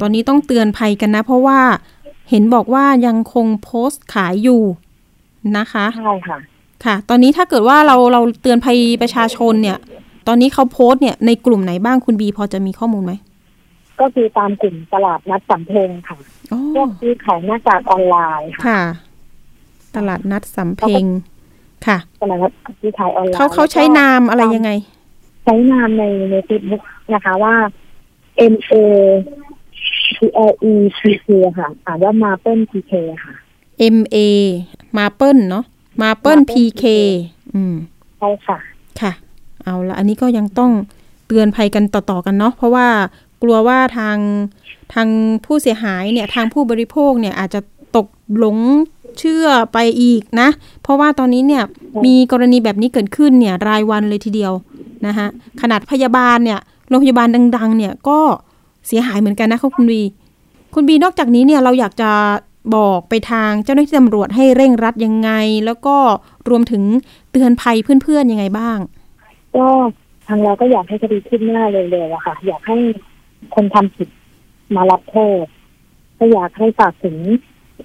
[0.00, 1.58] ตอนนี้ต้องเตือนภัยกันนะ เพราะว่า
[2.30, 4.62] เห็นบอกว่ายังคงโพสต์ขายอยู่
[5.56, 6.38] นะคะใช่ค่ะ
[6.84, 9.78] ค่ะ ตอนนี้ถ้าเกิดว่าเราเราเตือนภัยประชาชนเนี่ย
[10.26, 13.12] ตอนนี้เขาโพสต์เนี่ยในกลุ่มไหนบ้างคุณบีพอจะมีข้อมูลไหม
[14.00, 16.16] ก็คือตามกลุ่มตลาดนัดสำเพ็งค่ะ
[16.74, 18.80] พวกซื้อขายหน้ากากออนไลน์ค่ะ
[19.96, 21.04] ตลาดนัดสำเพ็ง
[21.86, 24.70] ค่ะตลาดนัดที่ขายออนไลน์เขาเขาใช้นามอะไรยังไง
[25.44, 26.82] ใช้นามในในเฟซบุ๊ก
[27.14, 27.54] นะคะว่า
[28.52, 28.74] M A
[30.16, 30.18] P
[30.50, 32.92] L E P K ค่ะอ่านว่ามาเปิล P K
[33.24, 33.34] ค่ะ
[33.96, 34.16] M A
[34.96, 35.64] มาเปิลเนาะ
[36.02, 36.84] มาเปิล P K
[37.54, 37.74] อืม
[38.18, 38.58] ใช่ค่ะ
[39.00, 39.12] ค่ะ
[39.66, 40.72] เอาละอันนี้ก็ยังต้อง
[41.26, 42.88] เตือนภัยกันต่อๆกันเนาะเพราะว่า
[43.42, 44.18] กลัวว่าทาง
[44.94, 45.08] ทาง
[45.44, 47.60] ผู้เสียหายเนี่ยทางผู้บริโภคเนี่ยอาจจะ
[47.96, 48.06] ตก
[48.38, 48.58] หลง
[49.18, 50.48] เชื่อไปอีกนะ
[50.82, 51.62] เพราะว่าตอนนี้เนี่ย
[52.04, 54.52] มีกรณีแบบนี้เกิดขึ้นเนี่ยรายวันเลยทีเดียว
[55.06, 55.26] นะคะ
[55.60, 58.18] ขนาดพยาบาลเนี่ยโรงพยาบาลดัง ๆ เนี่ยก็
[58.86, 60.02] เสียหายเหมือนกันนะคะคุณบี
[60.74, 62.10] คุณบีนอกจากนี้เนี่ยเราอยากจะ
[62.76, 65.30] บอกไปทางเจ้าหน้าที่ตำรวจให้เร่งรัดยังไง
[65.66, 65.96] แล้วก็
[66.48, 66.82] รวมถึง
[67.32, 68.78] เตือนภัยเพื่อนๆยังไงบ้าง
[69.56, 69.66] ก็
[70.28, 72.76] ทางเราก็อยากให้คดีขึ้นหน้าเร็วๆอะค่ะ อยากให้
[73.54, 74.08] คนทำผิด
[74.76, 75.44] มารับโทษ
[76.18, 77.16] ก็อยากให้ฝากถึง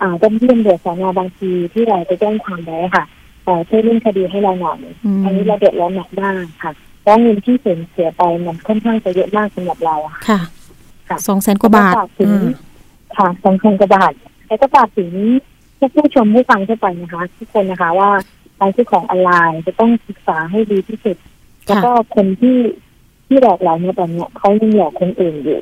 [0.01, 3.05] อ่าเจ้าหน้าที่ตำรวจสอนอบางทีที่เราไปแจ้งความไว้ค่ะ
[3.45, 4.79] แต่ช่วยเรื่องคดีให้เราหน่อย
[5.23, 9.95] อันนี้เราเดือดร้อนหนักมากค่ะเพราะเงินที่เสียเสียไปมันค่อนข้างจะเยอะมากสำหรับเรา
[10.29, 10.39] ค่ะ
[11.09, 12.31] ค่ะสองแสนกว่าบาทถึง
[13.17, 14.13] ค่ะสองพันกว่าบาท
[14.47, 15.11] แต่ก็ฝากถึง
[15.95, 18.11] ผู้ชมผู้ฟังทั่วไปนะคะ ทุกคนนะคะว่า
[18.59, 21.17] การซื้อของออนไลน์จะต้องศึกษาให้ดีที่สุด
[21.65, 22.57] แล้วก็คนที่
[23.27, 25.61] ที่หลอกเราเนี่ยตอนนี้เขายังหลอกคนอื่นอยู่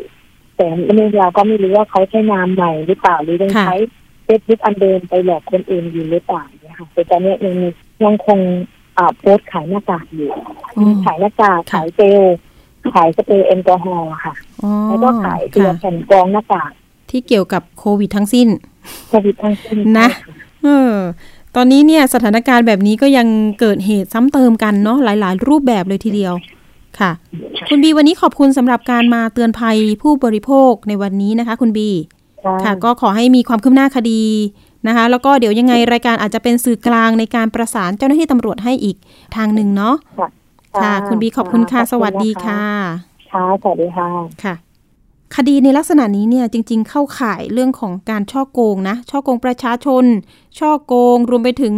[0.56, 3.76] แต่เมื่อเราก็ไม่รู้ว่าเขาใช้นามใหม่หรือเปล่าหรือยังใช้
[4.24, 7.56] เฟซบุ๊กอันเดิมไปหลอกคนอื่นอยู่หรือเปล่าเนี่ยค่ะแต่ตอนนี้ยัง
[8.04, 8.40] ยังคง
[8.98, 10.32] อ่าโพสขายหน้ากากอยู่
[11.06, 12.22] ขายหน้ากากขายเจล
[12.94, 14.34] ขายสเปรย์แอลกอฮอล์ค่ะ
[14.88, 16.72] แล้วก็ขายตัวแผ่นกรองหน้ากาก
[17.10, 18.48] ที่เกี่ยวกับโควิดทั้งสิ้น
[19.10, 20.10] โควิดทั้งสิ้นนะ
[20.64, 20.94] เออ
[21.56, 23.28] ตอนนี้เนี่ยสถานการณ์แบบนี้ก็ยัง
[23.60, 26.34] เกิดเหตุซ้ำเติมกันเนาะหลาย ๆ รูปแบบเลยทีเดียว
[27.00, 27.12] ค่ะ
[27.70, 31.90] คุณบีวันนี้ขอบคุณสำหรับการมาเตือนภัยผู้บริโภคในวันนี้นะคะ คุณบี
[32.64, 34.24] ค่ะ ก็ขอให้มีความคืบหน้าคดี
[34.88, 38.96] นะคะ แล้วก็เดี๋ยวยังไงรายการอาจจะเป็นสื่อกลางในการประสานเจ้าหน้าที่ตำรวจให้อีก
[39.36, 39.96] ทางหนึ่งเนาะ
[40.82, 42.64] ค่ะ คุณบีขอบคุณค่ะ สวัสดีค่ะ
[43.34, 44.08] ค่ะ สวัสดีค่ะ
[44.44, 44.69] ค่ะ
[45.36, 50.06] คดีในลักษณะนี้เนี่ยจริง ๆ เข้าข่ายเรื่องของการช่อโกงนะช่อโกงประชาชน
[50.60, 51.74] ช่อโกง รวมไปถึง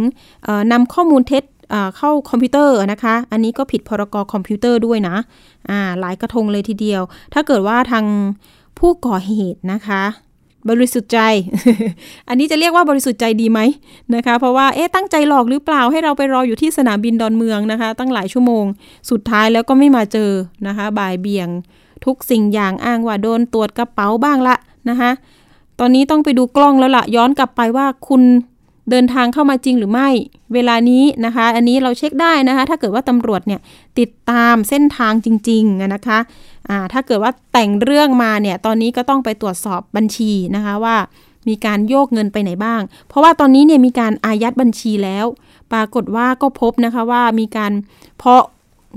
[0.72, 1.44] นำข้อมูลเท็จ
[1.96, 5.16] เข้าคอมพิวเตอร์นะคะ อันนี้ก็ผิดพรกคอมพิวเตอร์ด้วยนะ
[5.70, 7.02] อ่าหลายกระทงเลยทีเดียว
[7.34, 8.04] ถ้าเกิดว่าทาง
[8.78, 10.02] ผู้ก่อเหตุนะคะ
[10.70, 11.18] บริสุทธิ์ใจ
[12.28, 13.60] อันนี้จะเรียกว่าบริสุทธิ์ใจดีไหม
[14.14, 18.64] นะคะ เพราะว่าเอ๊ะตั้งใจหลอกหรือเปล่าให้เราไปรออยู่ที่สนามบินดอนเมืองนะคะ ตั้งหลายชั่วโมง
[19.10, 20.30] สุดท้ายแล้วก็ไม่มาเจอ
[20.66, 21.48] นะคะ บ่ายเบี่ยง
[22.04, 24.56] ทุกสิ่งอย่างอ้างว่าโดนตรวจกระเป๋าบ้างละ
[24.88, 25.10] นะคะ
[25.78, 28.22] ตอนนี้ต้องไปดูกล้องแล้วละย้อนกลับไปว่าคุณ
[28.90, 30.08] เดินทางเข้ามาจริงหรือไม่
[30.54, 33.60] เวลานี้นะคะ อันนี้เราเช็คได้นะคะ ถ้าเกิดว่าตำรวจเนี่ย
[33.98, 40.96] ติดตามเส้นทางจริงๆนะคะะถ้าเกิดว่าแต่งเรื่องมาเนี่ย ตอนนี้ก็ต้องไปตรวจสอบบัญชีนะคะว่า
[41.48, 45.26] มีการโยกเงินไปไหนบ้าง เพราะว่าตอนนี้เนี่ยมีการอายัดบัญชีแล้ว
[45.72, 47.72] ปรากฏว่าก็พบนะคะว่ามีการ
[48.22, 48.34] พอ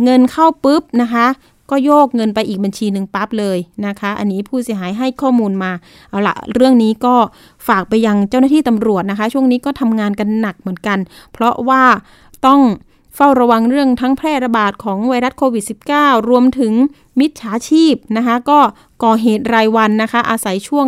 [0.03, 1.27] เงินเข้าปุ๊บนะคะ
[1.69, 5.71] ก็โยกเงินไปอีกบัญชีหนึ่งปั๊บเลยนะคะ อันนี้ผู้เสียหายให้ข้อมูลมา
[6.10, 7.15] เอาละเรื่องนี้ก็
[7.67, 10.99] ฝากไปยังเจ้าหน้าที่ตำรวจนะคะ ช่วงนี้ก็ทำงานกันหนักเหมือนกัน
[11.34, 11.84] เพราะว่า
[12.45, 12.62] ต้อง
[13.15, 15.63] เฝ้าระวังเรื่องทั้งแพร่ระบาดของไวรัสโควิด
[15.95, 16.73] -19 รวมถึง
[17.19, 18.60] มิจฉาชีพนะคะ ก็
[19.04, 20.88] ก่อเหตุรายวันนะคะ อาศัยช่วง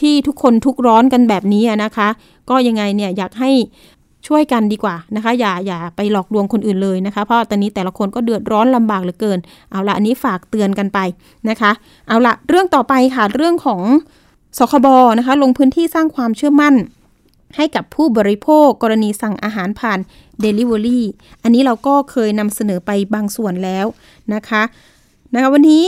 [0.00, 2.08] ที่ทุกคนทุกร้อนกันแบบนี้นะคะ
[2.50, 3.50] ก็ยังไงเนี่ยอยากให้
[4.28, 9.38] ช่วยกันดีกว่านะคะ อย่าอย่าไปหลอกลวงคนอื่นเลยนะคะ เพราะตอนนี้แต่ละคนก็เดือดร้อนลำบากเหลือเกิน
[9.70, 10.98] เอาละอันนี้ฝากเตือนกันไป
[11.48, 11.70] นะคะ
[12.08, 13.82] เอาละเรื่องต่อไปค่ะเรื่องของ
[14.58, 14.86] สคบ
[15.18, 16.74] นะคะ ลงพื้นที่สร้างความเชื่อมั่น
[17.56, 19.98] ให้กับผู้บริโภคกรณีสั่งอาหารผ่าน
[20.44, 21.00] Delivery
[21.42, 23.86] อันนี้เราก็เคยนำเสนอไปบางส่วนแล้ว
[24.34, 24.62] นะคะ
[25.34, 25.84] นะคะวันนี้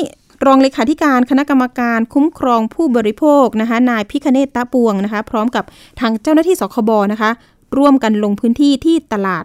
[0.46, 5.64] รองเลขาธิการคณะกรรมการคุ้มครองผู้บริโภคนะคะนายพิคเนตตะปวงนะคะ พร้อมกับ
[6.00, 7.30] ทางเจ้าหน้าที่สคบนะคะ
[7.76, 9.44] ร่วมกันลงพื้นที่ที่ตลาด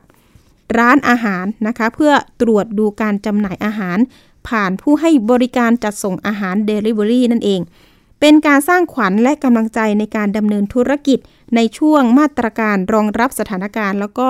[0.78, 3.98] ร้านอาหารนะคะ เพื่อตรวจดูการจำหน่ายอาหาร
[4.48, 7.62] ผ่านผู้ให้บริการจัดส่งอาหาร Delivery นั่นเอง
[8.20, 11.20] เป็นการสร้างขวัญและกำลังใจในการดำเนินธุรกิจ
[11.56, 14.28] ในช่วงมาตรการรองรับสถานการณ์ แล้วก็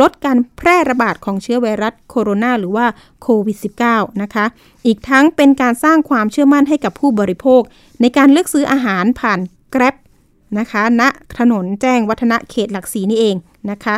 [0.00, 2.86] ลดการแพร่ระบาดของเชื้อไวรัสโคโรนาหรือว่า
[3.22, 3.58] โควิด
[3.90, 4.44] -19 นะคะ
[4.86, 7.62] อีกทั้งเป็นการสร้างความเชื่อมั่นให้กับผู้บริโภค
[8.00, 9.38] ในการเลือกซื้ออาหารผ่าน
[9.74, 9.94] Grab
[10.58, 11.02] นะคะณ
[11.38, 13.36] ถนนแจ้งวัฒนะเขตหลักสีนี่เอง
[13.70, 13.94] นะคะ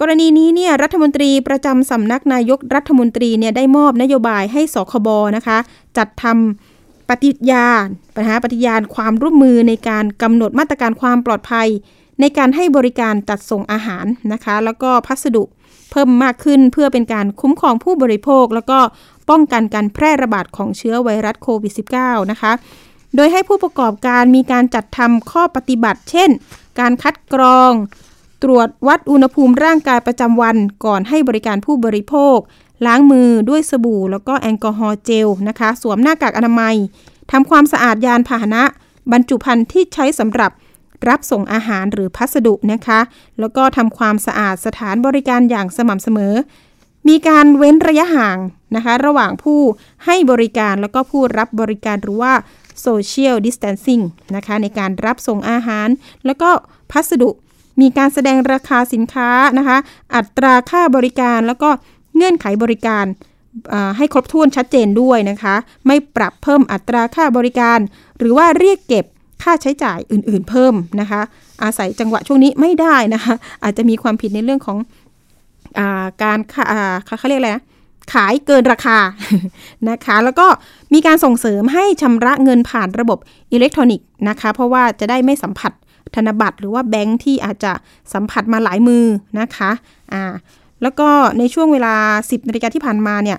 [0.00, 5.58] กรณีนี้เนี่ยรัฐมนตรีประจำสำนักนายกรัฐมนตรีเนี่ยได้มอบนโยบายให้สคบนะคะ
[5.96, 11.68] จัดทำปฏิญาณปัญหาปฏิญาณความร่วมมือในการกำหนดมาตรการความปลอดภัย
[12.20, 15.42] ในการให้บริการจัดส่งอาหารนะคะ แล้วก็พัสดุ
[15.90, 18.78] เพิ่มมากขึ้นเพื่อเป็นการคุ้มครองผู้บริโภค แล้วก็
[19.30, 22.52] ป้องกันการแพร่ระบาดของเชื้อไวรัสโควิด -19 นะคะ
[23.16, 26.30] โดยให้ผู้ประกอบการมีการจัดทำข้อปฏิบัติ เช่น
[26.80, 27.72] การคัดกรอง
[28.42, 32.38] ตรวจวัดอุณหภูมิร่างกายประจำวันก่อนให้บริการผู้บริโภค
[32.86, 36.74] ล้างมือด้วยสบู่ แล้วก็แอลกอฮอล์เจลนะคะ สวมหน้ากากอนามัย
[37.32, 38.62] ทำความสะอาดยานพาหนะ
[39.12, 40.50] บรรจุภัณฑ์ที่ใช้สำหรับ
[41.08, 43.00] รับส่งอาหารหรือพัสดุนะคะ
[43.40, 46.34] แล้วก็ทำความสะอาดสถานบริการอย่างสม่ำเสมอ
[47.08, 48.38] มีการเว้นระยะห่าง
[48.76, 49.60] นะคะ ระหว่างผู้
[50.04, 52.32] ให้บริการแล้วก็ผู้รับบริการหรือว่า
[52.86, 54.02] Social Distancing
[54.36, 55.88] นะคะในการรับส่งอาหาร
[56.26, 56.50] แล้วก็
[56.92, 57.30] พัสดุ
[57.80, 59.78] มีการแสดงราคาสินค้านะคะ
[60.14, 61.70] อัตราค่าบริการแล้วก็
[62.16, 63.06] เงื่อนไขบริการ
[63.96, 65.54] ให้ครบถ้วนชัดเจนด้วยนะคะ
[65.86, 67.78] ไม่ปรับเพิ่มอัตราค่าบริการ
[68.18, 69.04] หรือว่าเรียกเก็บ
[69.42, 71.20] ค่าใช้จ่ายอื่น ๆ เพิ่มนะคะ
[71.62, 74.78] อาศัยจังหวะช่วงนี้ไม่ได้นะคะ อาจจะมีความผิดในเรื่องของ
[75.78, 75.80] อ
[76.22, 76.38] การ
[77.18, 77.64] เขาเรียกอะไรนะ
[78.12, 78.98] ขายเกินราคา
[79.90, 80.46] นะคะ แล้วก็
[80.94, 83.18] มีการส่งเสริมให้ชำระเงินผ่านระบบ
[83.52, 85.72] อิเล็กทรอนิกส์นะคะ เพราะว่าจะได้ไม่สัมผัส
[86.14, 87.72] ธนบัตรหรือว่าแบงค์ที่อาจจะ
[88.12, 89.04] สัมผัสมาหลายมือ
[89.40, 89.70] นะคะ
[90.12, 90.24] อ่า
[90.82, 93.38] แล้วก็ในช่วงเวลา 10นาฬิกาที่ผ่านมาเนี่ย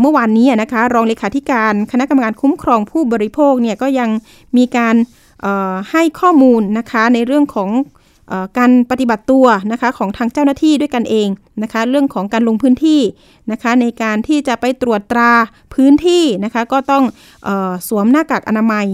[0.00, 4.10] เมื่อวานนี้นะคะ รองเลขาธิการคณะกรรมการคุ้มครองผู้บริโภคเนี่ยก็ยัง
[4.56, 4.96] มีการ
[5.90, 7.70] ให้ข้อมูลนะคะในเรื่องของ
[8.58, 11.28] การปฏิบัติตัวนะคะของทางเจ้าหน้าที่ด้วยกันเอง
[11.62, 13.00] นะคะเรื่องของการลงพื้นที่
[13.50, 15.32] นะคะในการที่จะไปตรวจตรา
[15.74, 17.04] พื้นที่นะคะก็ต้อง
[17.46, 18.86] ออสวมหน้ากากอนามัย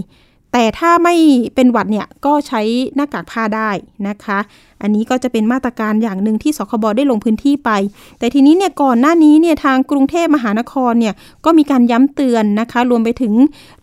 [0.55, 1.15] แต่ถ้าไม่
[1.55, 2.61] เป็นหวัดเนี่ยก็ใช้
[2.95, 3.69] หน้ากากผ้าได้
[4.07, 4.39] นะคะ
[4.81, 7.71] อันนี้ก็จะเป็นมาตรการอย่างหนึ่งที่สคบได้ลงพื้นที่ไป
[8.19, 11.13] แต่ทีนี้เนี่ยก่อนหน้านี้เนี่ยทางกรุงเทพมหานครเนี่ย
[11.45, 13.33] ก็มีการย้ำเตือนนะคะรวมไปถึง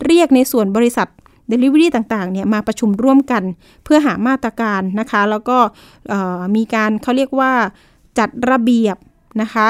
[0.05, 1.09] เรียกในส่วนบริษัท
[1.53, 3.43] Delivery ต่างๆเนี่ยมาประชุมร่วมกัน
[3.85, 5.59] เพื่อหามาตรการนะคะ แล้วก็
[6.57, 7.53] มีการเขาเรียกว่า
[8.19, 8.97] จัดระเบียบ
[9.43, 9.69] นะคะ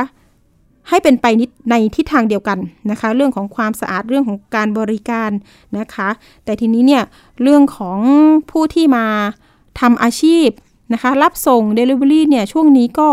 [0.88, 1.26] ให้เป็นไป
[1.70, 2.58] ในทิศทางเดียวกัน
[2.90, 5.30] นะคะ เรื่องของความสะอาดเรื่องของการบริการ
[5.78, 6.08] นะคะ
[6.44, 7.02] แต่ทีนี้เนี่ย
[7.42, 7.98] เรื่องของ
[8.50, 9.06] ผู้ที่มา
[9.80, 10.48] ทำอาชีพ
[10.92, 13.08] นะคะรับส่ง Delivery เนี่ยช่วงนี้ก็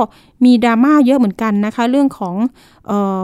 [0.45, 2.35] มีดราม่าเยอะเหมือนกันนะคะ เรื่องของ
[2.89, 3.19] ออ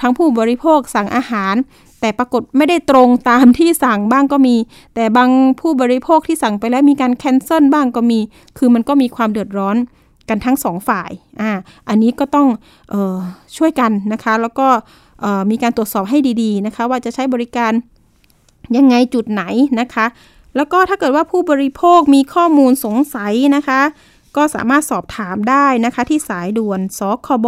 [0.00, 1.54] ทั้งผู้บริโภคสั่งอาหาร
[2.02, 4.56] แต่ปรากฏไม่ได้ตรงตามที่สั่งบ้างก็มี
[4.94, 8.20] แต่บางผู้บริโภคที่สั่งไปแล้วมีการแคนเซิลบ้างก็มี
[8.58, 9.76] คือมันก็มีความเดือดร้อน
[10.28, 11.10] กันทั้งสองฝ่าย
[11.40, 11.50] อ่า
[11.88, 12.48] อันนี้ก็ต้อง
[12.92, 13.18] ออ
[13.56, 14.68] ช่วยกันนะคะ แล้วก็
[15.50, 17.72] มีการตรวจสอบให้ดีๆนะคะ ว่าจะใช้บริการ
[18.76, 19.42] ยังไงจุดไหน
[19.80, 20.06] นะคะ
[20.56, 23.80] แล้วก็ถ้าเกิดว่าผู้บริโภคมีข้อมูลสงสัยนะคะ
[24.36, 27.46] ก็สามารถสอบถามได้นะคะที่สายด่วนสคบ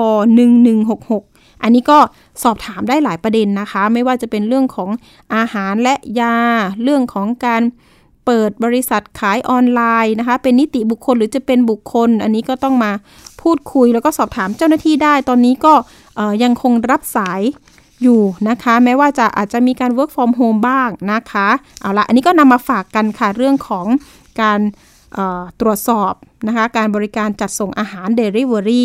[0.75, 1.34] 1166
[1.64, 1.98] อันนี้ก็
[2.42, 4.90] สอบถามได้หลายประเด็นนะคะ ไม่ว่าจะเป็นเรื่องของ
[5.35, 6.37] อาหารและยา
[6.83, 7.62] เรื่องของการ
[8.27, 12.92] เปิดบริษัทขายออนไลน์นะคะ เป็นนิติบุคคลหรือจะเป็นบุคคล อันนี้ก็ต้องมา
[13.42, 15.74] พูดคุยแล้วก็สอบถามเจ้าหน้าที่ได้ ตอนนี้ก็
[16.42, 17.40] ยังคงรับสาย
[18.03, 21.48] อยู่นะคะ แม้ว่าจะอาจจะมีการ work from home บ้างนะคะ
[21.81, 23.87] เอาละอันนี้ก็นำมาฝากกันค่ะเรื่องของ
[24.40, 24.61] การ
[25.61, 26.12] ตรวจสอบ
[26.46, 28.85] นะคะ การบริการจัดส่งอาหาร Delivery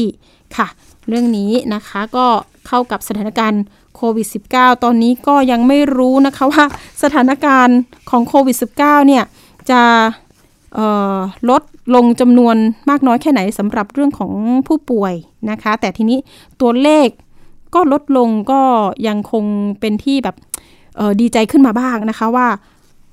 [0.58, 0.68] ค่ะ
[1.08, 2.28] เรื่องนี้นะคะก็
[2.68, 3.62] เข้ากับสถานการณ์
[3.96, 6.64] โควิด -19 ตอนนี้ก็ยังไม่รู้นะคะว่า
[7.04, 7.78] สถานการณ์
[8.10, 9.24] ของโควิด -19 เนี่ย
[9.70, 9.82] จะ
[11.50, 11.62] ลด
[11.96, 12.56] ลงจำนวน
[12.90, 14.32] มากน้อยแค่ไหนสำหรับเรื่องของ
[14.68, 15.14] ผู้ป่วย
[15.52, 16.18] นะคะ แต่ทีนี้
[16.62, 17.08] ตัวเลข
[17.74, 18.62] ก็ลดลงก็
[19.08, 19.46] ยังคง
[19.80, 20.36] เป็นที่แบบ
[21.22, 22.48] ดีใจขึ้นมาบ้างนะคะว่า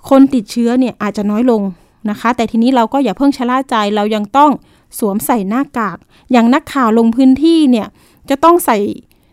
[0.09, 1.63] คนติดเชื้อเนี่ยอาจจะน้อยลง
[2.11, 4.51] นะคะ แต่ทีนี้เราก็อย่าเพิ่งชะล่าใจเรายังต้อง
[4.99, 5.99] สวมใส่หน้ากาก
[6.33, 7.87] อย่างนักข่าวลงพื้นที่เนี่ย
[8.31, 8.77] จะต้องใส่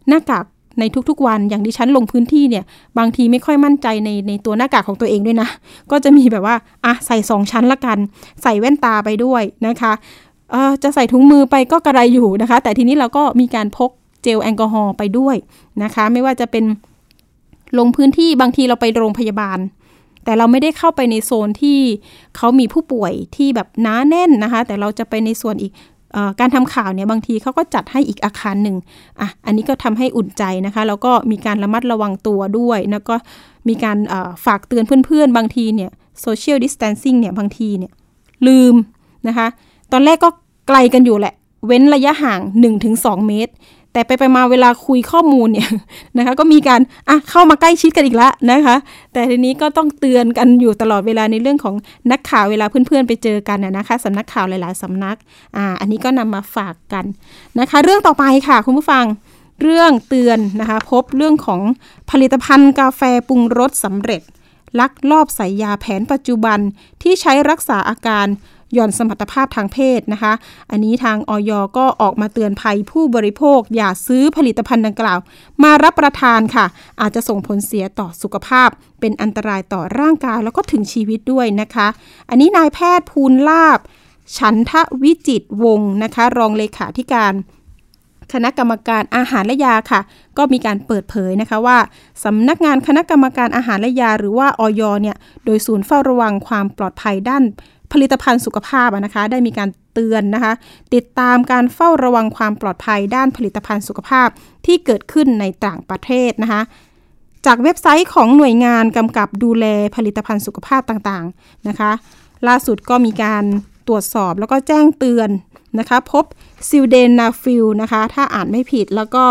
[0.09, 0.45] หน้ากาก
[0.79, 2.63] ในทุกๆวันอย่างดิฉันลงพื้นที่เนี่ย
[2.97, 5.49] บางทีไม่ค่อยมั่นใจในในตัวหน้ากากของตัวเองด้วยนะ
[5.91, 7.97] ก็จะมีแบบว่าอะใส่สองชั้นละกัน
[8.43, 9.93] ใส่แว่นตาไปด้วยนะคะ
[10.51, 13.91] เออจะใส่ถุงมือไปก็กระไรอยู่นะคะ แต่ทีนี้เราก็มีการพก
[14.23, 15.35] เจลแอลกอฮอล์ไปด้วย
[15.83, 16.65] นะคะ ไม่ว่าจะเป็น
[17.79, 19.59] ลงพื้นที่บางทีเราไปโรงพยาบาล
[20.25, 21.79] แต่เราไม่ได้เข้าไปในโซนที่
[22.37, 25.71] เขามีผู้ป่วยที่แบบหนาแน่นนะคะ แต่เราจะไปในส่วนอีก
[26.39, 28.75] การทำข่าวเนี่ยบางทีเขาก็จัดให้อีกอาคารหนึ่ง
[29.21, 33.15] อะอันนี้ก็ทำให้อุ่นใจนะคะ แล้วก็มีการระมัดระวังตัวด้วย แล้วก็
[33.67, 33.97] มีการ
[34.45, 35.91] ฝากเตือนเพื่อนๆ บางทีเนี่ย
[36.21, 37.91] social distancing เนี่ยบางทีเนี่ย
[38.47, 38.75] ลืม
[39.27, 39.47] นะคะ
[39.91, 40.29] ตอนแรกก็
[40.67, 41.33] ไกลกันอยู่แหละ
[41.67, 42.39] เว้นระยะห่าง
[42.83, 43.53] 1-2 เมตร
[43.93, 45.69] แต่ไปไปมาเวลาคุยข้อมูลเนี่ย
[46.17, 48.75] นะคะก็มีการอะเข้ามาใกล้ชิดกันอีกแล้วนะคะ
[49.13, 51.75] แต่ทีนี้ก็ต้องเตือนกันอยู่ตลอดเวลาในเรื่องของ
[52.11, 55.17] นักข่าวเวลาเพื่อนๆ ไปเจอกันน,นะคะสำนักข่าวหลายๆสำนัก
[55.55, 57.05] อ่าอันนี้ก็นำมาฝากกัน
[57.59, 59.05] นะคะ เรื่องต่อไปค่ะคุณผู้ฟัง
[59.61, 61.61] เรื่องเตือนนะคะพบเรื่องของ
[62.09, 64.21] ผลิตภัณฑ์กาแฟปรุงรสสำเร็จ
[64.79, 66.59] ลักลอบใส่ยาแผนปัจจุบัน
[67.01, 68.27] ที่ใช้รักษาอาการ
[68.73, 70.33] หย่อนสมรรถภาพทางเพศนะคะ
[70.71, 75.19] อันนี้ทางออยก็ออกมาเตือนภัยผู้บริโภค อย่าซื้อผลิตภัณฑ์ดังกล่าว
[75.63, 76.65] มารับประทานค่ะ
[77.01, 81.87] อาจจะส่งผลเสียต่อสุขภาพ เป็นอันตรายต่อร่างกายแล้วก็ถึงชีวิตด้วยนะคะ
[82.29, 83.79] อันนี้นายแพทย์ภูลลาบ
[84.37, 87.33] ฉันทวิจิตวงนะคะ รองเลขาธิการ
[88.33, 90.01] คณะกรรมการอาหารและยาค่ะ
[90.37, 91.77] ก็มีการเปิดเผยนะคะว่า
[92.23, 97.43] สำนักงานคณะกรรมการอาหารและยา หรือว่าออยเนี่ย โดยศูนย์เฝ้าระวังความปลอดภัยด้าน
[97.93, 100.53] ผลิตภัณฑ์สุขภาพนะคะ ได้มีการเตือนนะคะ
[100.93, 104.27] ติดตามการเฝ้าระวังความปลอดภัยด้านผลิตภัณฑ์สุขภาพ
[104.65, 106.61] ที่เกิดขึ้นในต่างประเทศนะคะ
[107.45, 111.91] จากเว็บไซต์ของหน่วยงานกำกับดูแลผลิตภัณฑ์สุขภาพต่างๆนะคะ
[112.47, 113.43] ล่าสุดก็มีการ
[113.87, 115.29] ตรวจสอบแล้วก็แจ้งเตือน
[115.79, 116.25] นะคะ พบ
[116.69, 119.25] ซิลเดนาฟิลนะคะ ถ้าอ่านไม่ผิดแล้วก็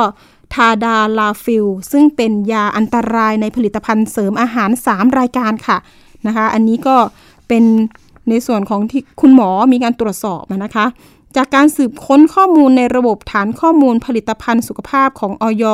[0.55, 5.79] ทาดาลาฟิลซึ่งเป็นยาอันตรายในผลิตภัณฑ์เสริมอาหาร 3 รายการค่ะ
[6.27, 6.97] นะคะ อันนี้ก็
[7.49, 7.65] เป็น
[8.29, 10.87] ในส่วนของที่คุณหมอมีการตรวจสอบนะคะ
[11.37, 15.65] จากการสืบค้นข้อมูลในระบบฐานข้อมูลผลิตภัณฑ์สุขภาพของอย.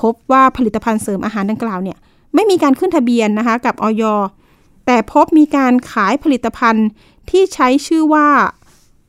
[0.00, 1.98] พบว่าผลิตภัณฑ์เสริมอาหารดังกล่าวเนี่ย
[2.34, 4.02] ไม่มีการขึ้นทะเบียนนะคะกับอย.
[4.86, 6.86] แต่พบมีการขายผลิตภัณฑ์
[7.30, 8.28] ที่ใช้ชื่อว่า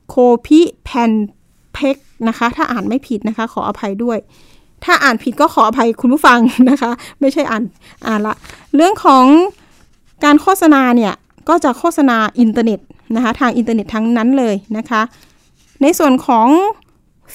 [0.10, 0.16] โค
[0.46, 1.12] พิแพน
[1.74, 4.18] เพ็กนะคะ ถ้าอ่านไม่ผิดนะคะ ขออภัยด้วย
[4.84, 6.40] ถ้าอ่านผิดก็ขออภัยคุณผู้ฟัง
[6.70, 7.64] นะคะ ไม่ใช่อ่าน
[8.08, 8.36] อ่านละ
[8.76, 9.26] เรื่องของ
[10.24, 11.14] การโฆษณาเนี่ย
[11.50, 12.80] ก็จะโฆษณาอินเทอร์เน็ต
[13.16, 15.02] นะคะทางอินเทอร์เน็ตทั้งนั้นเลยนะคะ
[15.82, 16.48] ในส่วนของ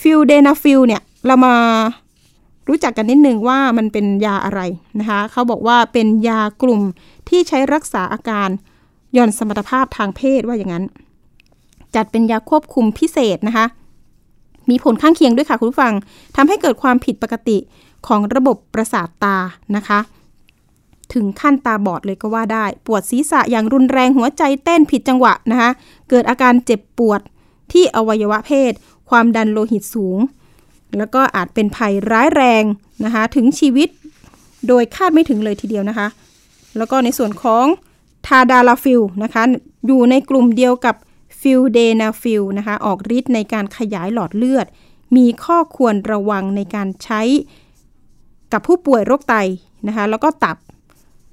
[0.01, 1.55] ซิลเดนาฟิลเนี่ยเรามา
[2.69, 4.61] รู้จักกันนิดนึงว่ามันเป็นยาอะไร
[5.01, 6.81] นะคะเขาบอกว่าเป็นยากลุ่ม
[7.29, 8.49] ที่ใช้รักษาอาการ
[9.17, 10.85] ย่อนสมรรถภาพทางเพศว่าอย่างนั้น
[11.95, 13.67] จัดเป็นยาควบคุมพิเศษนะคะ
[14.71, 15.95] มีผลข้างเคียงด้วยค่ะคุณผู้ฟัง
[16.37, 17.59] ทำให้เกิดความผิดปกติ
[18.07, 19.37] ของระบบประสาทตา
[19.77, 19.99] นะคะ
[21.15, 25.71] ถึงขั้นตาบอดเลยก็ว่าได้ ปวดศีรษะอย่างรุนแรงหัวใจเต้นผิดจังหวะนะคะ
[26.11, 27.21] เกิดอาการเจ็บปวด
[27.73, 28.73] ที่อวัยวะเพศ
[29.11, 30.19] ความดันโลหิตสูง
[30.99, 32.65] แล้วก็อาจเป็นภัยร้ายแรง
[33.05, 33.89] นะคะ ถึงชีวิต
[34.69, 36.09] โดยคาดไม่ถึงเลยทีเดียวนะคะ
[36.77, 37.65] แล้วก็ในส่วนของ
[38.27, 39.43] ทาดาลาฟิลนะคะ
[39.87, 40.95] อยู่ในกลุ่มเดียวกับ
[41.41, 44.67] ซิลเดนาฟิลนะคะ ออกฤทธิ์ในการขยายหลอดเลือด
[45.17, 47.23] มีข้อควรระวังในการใช้
[48.53, 49.35] กับผู้ป่วยโรคไต
[49.87, 50.57] นะคะ แล้วก็ตับ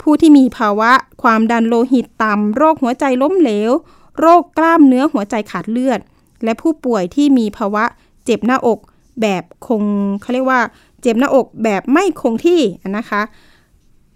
[0.02, 0.92] ผู้ที่มีภาวะ
[1.24, 3.72] ความดันโลหิตต่ำ โรคหัวใจล้มเหลว
[4.20, 6.00] โรคกล้ามเนื้อหัวใจขาดเลือด
[6.44, 7.84] และผู้ป่วยที่มีภาวะ
[8.26, 8.80] เจ็บหน้าอก
[9.22, 9.84] แบบคง
[10.22, 10.62] เขาเรียกว่า
[11.02, 12.62] เจ็บหน้าอกแบบไม่คงที่
[12.98, 13.22] นะคะ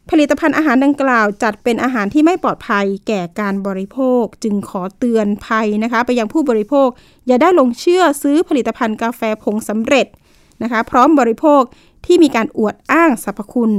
[0.10, 6.88] ผลิตภัณฑ์อาหารดังกล่าว จัดเป็นอาหารที่ไม่ปลอดภัยแก่การบริโภค จึงขอเตือนภัยนะคะ ไปยังผู้บริโภค
[7.28, 10.08] อย่าได้ลงเชื่อซื้อผลิตภัณฑ์กาแฟผงสำเร็จ
[10.64, 11.62] นะคะ พร้อมบริโภค
[12.06, 13.72] ที่มีการอวดอ้างสรรพคุณ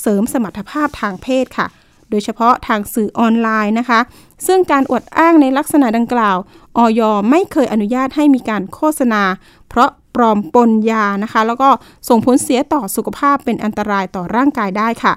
[0.00, 1.66] เสริมสมรรถภาพทางเพศค่ะ
[2.10, 4.00] โดยเฉพาะทางสื่อออนไลน์นะคะ
[4.46, 6.36] ซึ่งการอวดอ้างในลักษณะดังกล่าว
[6.78, 7.00] ออย
[7.30, 9.22] ไม่เคยอนุญาตให้มีการโฆษณา
[9.68, 11.68] เพราะปลอมปนยานะคะ แล้วก็
[12.08, 15.12] ส่งผลเสียต่อสุขภาพเป็นอันตรายต่อร่างกายได้ค่ะ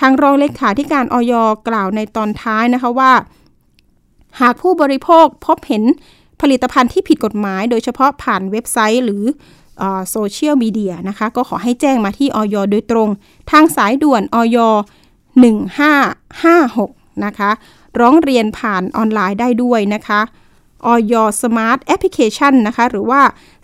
[0.00, 1.34] ทางรองเลขาธิการออย
[1.68, 3.12] กล่าวในตอนท้ายนะคะว่า
[4.40, 5.84] หากผู้บริโภคพบเห็น
[6.40, 9.24] ผลิตภัณฑ์ที่ผิดกฎหมาย โดยเฉพาะผ่านเว็บไซต์ หรือ
[10.10, 13.08] โซเชียลมีเดียนะคะ ก็ขอให้แจ้งมาที่ออยโดยตรง
[13.50, 14.58] ทางสายด่วนออย
[15.90, 17.50] 1556 นะคะ
[18.00, 20.20] ร้องเรียนผ่านออนไลน์ได้ด้วยนะคะ
[20.86, 20.94] อย.
[21.12, 23.22] Smart Application นะคะ หรือว่า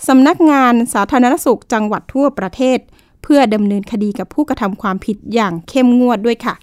[0.08, 2.78] สำนักงานสาธารณสุขจังหวัดทั่วประเทศ
[3.22, 6.54] เพื่อดำเนินคดีกับผู้กระทำความผิดอย่างเข้มงวดด้วยค่ะ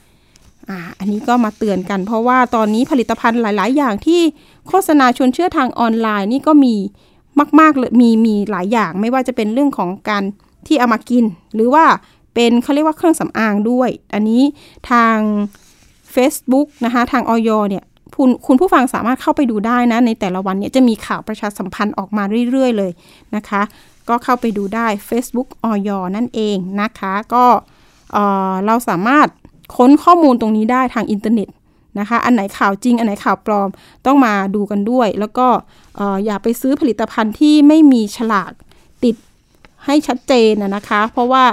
[0.70, 4.22] อ่าอันนี้ก็มาเตือนกันเพราะว่าตอนนี้ผลิตภัณฑ์หลาย ๆ อย่างที่
[4.68, 6.76] โฆษณาชวนเชื่อทางออนไลน์นี่ก็มี
[7.60, 10.24] มากๆเลยมีมีหลายอย่างไม่ว่าจะเป็นเรื่องของการ
[10.67, 11.86] ที่เอามากิน หรือว่า
[12.34, 14.41] เป็นเขาเรียกว่าเครื่องสำอางด้วย อันนี้
[14.89, 15.17] ทาง
[16.15, 17.84] Facebook นะคะทางออยเนี่ย
[18.15, 22.91] คุณคุณผู้ฟังสามารถเข้าไปดูได้นะ ในแต่ละวันเนี่ยจะมีข่าวประชาสัมพันธ์ออกมาเรื่อย ๆ เลย
[23.36, 23.62] นะคะ
[24.10, 27.46] ก็เข้าไปดูได้ Facebook ออยนั่นเองนะคะ ก็
[28.13, 29.28] เเราสามารถ
[29.78, 31.48] ค้นข้อมูลตรงนี้ได้ทางอินเทอร์เน็ต
[32.00, 33.70] นะคะ อันไหนข่าวจริง อันไหนข่าวปลอม
[34.06, 35.48] ต้องมาดูกันด้วย แล้วก็
[36.26, 38.52] อย่าไปซื้อผลิตภัณฑ์ที่ไม่มีฉลาก
[39.04, 39.16] ติด
[39.86, 41.44] ให้ชัดเจนนะคะ เพราะว่า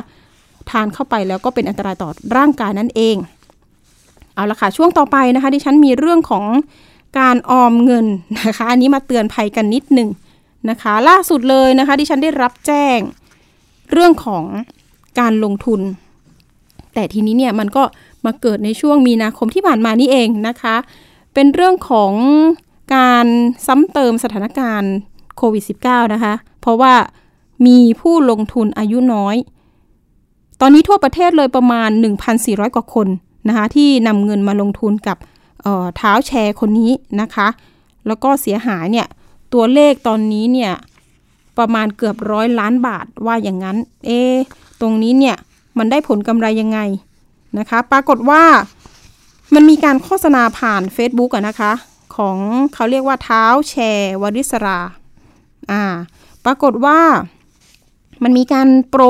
[0.71, 3.17] ทานเข้าไปแล้วก็เป็นอันตรายต่อร่างกายนั่นเอง
[4.35, 6.45] เอาละค่ะ ช่วงต่อไปนะคะ ดิฉันมีเรื่องของ
[7.21, 8.07] การออมเงิน
[8.47, 10.09] นะคะ อันนี้มาเตือนภัยกันนิดหนึ่ง
[10.71, 12.99] นะคะ ล่าสุดเลยนะคะ ดิฉันได้รับแจ้ง
[13.93, 14.45] เรื่องของ
[15.21, 15.81] การลงทุน
[16.95, 17.83] แต่ทีนี้เนี่ยมันก็
[18.25, 20.77] มาเกิดในช่วงมีนาคมที่ผ่านมานี่เองนะคะ
[21.35, 22.13] เป็นเรื่องของ
[22.95, 23.27] การ
[23.67, 24.93] ซ้ำเติมสถานการณ์
[25.37, 26.95] โควิด -19 นะคะ เพราะว่า
[27.67, 29.37] มีผู้ลงทุนอายุน้อย
[30.61, 31.91] ตอนนี้ทั่วประเทศเลยประมาณ
[32.33, 33.09] 1,400 กว่าคน
[33.49, 35.17] นะคะที่นำเงินมาลงทุนกับ
[35.97, 37.49] เท้าแชร์คนนี้นะคะ
[38.07, 39.07] แล้วก็เสียหายเนี่ย
[39.53, 40.73] ตัวเลขตอนนี้เนี่ย
[41.59, 44.11] ประมาณเกือบร้อยล้านบาทว่าอย่างนั้น เอ
[44.81, 45.37] ตรงนี้เนี่ย
[45.79, 46.79] มันได้ผลกำไรยังไง
[47.59, 48.43] นะคะ ปรากฏว่า
[49.55, 51.73] มันมีการโฆษณาผ่าน Facebook อะนะคะ
[52.17, 52.37] ของ
[52.75, 54.81] เขาเรียกว่าเท้าแชร์วริศรา
[55.71, 55.83] อ่า
[56.45, 56.99] ปรากฏว่า
[58.23, 59.03] มันมีการโปร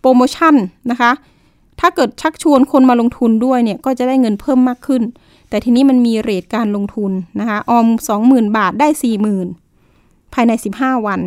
[0.00, 0.54] โปรโมชั่น
[0.90, 1.12] นะคะ
[1.80, 5.02] ถ้าเกิดชักชวนคนมาลงทุนด้วยเนี่ย ก็จะได้เงินเพิ่มมากขึ้น
[5.48, 7.86] แต่ทีนี้มันมีเรทการลงทุนนะคะ ออม
[8.20, 8.88] 20,000 บาทได้
[9.60, 11.20] 40,000 ภายใน 15 วัน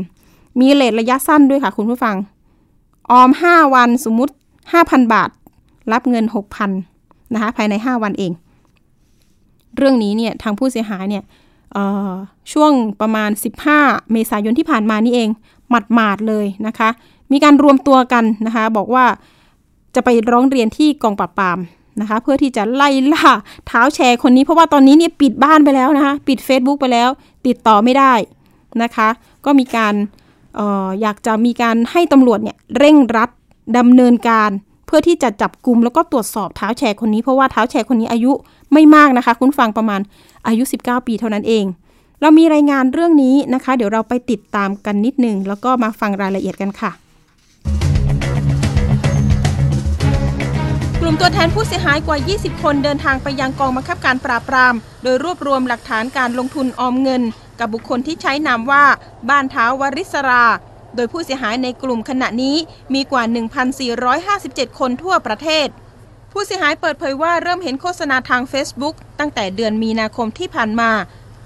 [0.59, 2.15] มีเรทระยะสั้นด้วยค่ะคุณผู้ฟัง
[3.11, 4.33] ออม 5 วันสมมุติ
[4.73, 5.29] 5,000 บาท
[5.91, 8.31] รับเงิน 6,000นะคะภายใน 5 วันเอง
[9.77, 11.23] เรื่องนี้เนี่ยทางผู้เสียหายเนี่ย
[12.53, 12.71] ช่วง
[13.01, 13.29] ประมาณ
[13.71, 15.29] 15 เมษายนที่ผ่านมานี่เอง
[15.69, 16.89] หมัดหมาดเลยนะคะ
[17.31, 19.05] มีการรวมตัวกันนะคะ บอกว่า
[19.95, 21.59] จะไปร้องเรียนที่กองปราบปราม
[22.01, 23.29] นะคะ เพื่อที่จะไล่ล่า
[23.67, 27.09] เท้าแชร์คนนี้ เพราะว่าตอนนี้เนี่ยปิดบ้านไปแล้วนะคะ ปิด Facebook ไปแล้ว
[27.47, 28.13] ติดต่อไม่ได้
[28.83, 29.09] นะคะ
[29.45, 29.93] ก็มีการ
[30.59, 33.29] อออยากจะมีการให้ตำรวจเนี่ยเร่งรัด
[33.77, 34.49] ดำเนินการ
[34.85, 38.31] เพื่อที่จะจับกลุ่มแล้วก็ตรวจสอบเท้าแชร์คนนี้เพราะว่าเท้าแชร์คนนี้อายุ
[38.73, 40.01] ไม่มากนะคะ คุณฟังประมาณ
[40.47, 41.65] อายุ 19 ปีเท่านั้นเอง
[42.21, 46.91] เรามีรายงานเรื่องนี้นะคะ เดี๋ยวเราไปติดตามกันนิดนึงแล้วก็มาฟังรายละเอียดกันค่ะ
[51.01, 57.21] กลุ่มตัวแทนผู้เสียหายกว่า 20 คนเดินทางไปยังกองบังคับการปราบปราม โดยรวบรวมหลักฐานการลงทุนออมเงิน
[57.59, 58.83] กับบุคคลที่ใช้นามว่า
[59.29, 60.43] บ้านเท้าวริศรา
[60.95, 62.57] โดยผู้เสียหายในกลุ่มขณะนี้
[62.93, 63.23] มีกว่า
[64.01, 65.67] 1,457 คนทั่วประเทศ
[66.31, 70.91] ผู้เสียหายเปิดเผยว่าเริ่มเห็นโฆษณาทาง Facebook ตั้งแต่เดือนมีนาคมที่ผ่านมา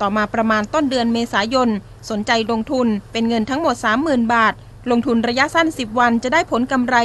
[0.01, 1.69] ต่อมาประมาณต้นเดือนเมษายน
[2.09, 4.53] สนใจลงทุนเป็นเงินทั้งหมด 30,000 บาท
[4.91, 6.95] ลงทุนระยะสั้น 10 วันจะได้ผลกำไร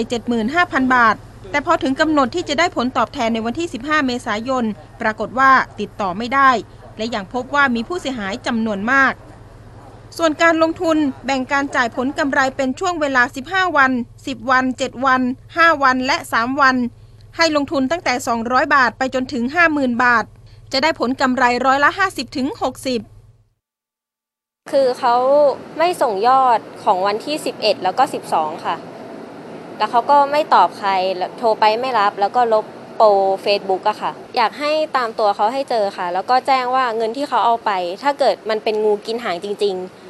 [0.42, 1.16] 75,000 บาท
[1.50, 4.64] แต่พอถึงกำหนดที่จะได้ผลตอบแทนในวันที่ 15 เมษายน
[5.00, 6.50] ปรากฏว่าติดต่อไม่ได้
[6.96, 9.12] และยังพบว่ามีผู้เสียหายจำนวนมาก
[10.18, 10.96] ส่วนการลงทุน
[11.26, 16.76] แบ่งการจ่ายผลกำไรเป็นช่วงเวลา 15 วัน 10 วัน 7 วัน 5 วันและ 3 วัน
[17.36, 19.44] ให้ลงทุนตั้งแต่ 200 บาทไปจนถึง
[19.74, 20.24] 50,000 บาท
[20.72, 22.48] จะได้ผลกำไรร้อยละ50ถึง
[23.38, 25.16] 60 คือเขา
[25.78, 28.02] ไม่ส่งยอดของวันที่ 11 แล้วก็
[28.34, 28.76] 12 ค่ะ
[29.78, 30.90] แล้วเขาก็ไม่ตอบใคร
[31.38, 32.64] โทรไปไม่รับแล้วก็ลบ
[32.96, 33.08] โปร
[33.42, 37.70] เฟซบุ๊กอะค่ะ อยากให้ตามตัวเขาให้เจอค่ะ แล้วก็แจ้งว่าเงินที่เขาเอาไป
[38.02, 40.01] ถ้าเกิดมันเป็นงูกินหางจริง ๆ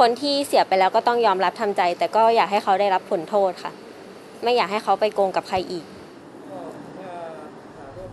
[0.00, 3.72] คนที่เสียไปแล้วก็ต้องยอมรับทำใจ แต่ก็อยากให้เขาได้รับผลโทษค่ะ
[4.42, 5.84] ไม่อยากให้เขาไปโกงกับใครอีก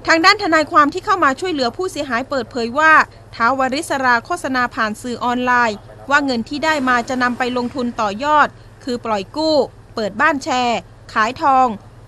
[0.07, 2.93] ทางด้านทนายความที่เข้ามาช่วยเหลือผู้เสียหายเปิดเผยว่า
[3.35, 5.77] ท้าวริศราโฆษณาผ่านสื่อออนไลน์
[6.09, 8.47] ว่าเงินที่ได้มาจะนำไปลงทุนต่อยอด
[8.83, 9.55] คือปล่อยกู้
[9.95, 10.79] เปิดบ้านแชร์
[11.13, 11.67] ขายทอง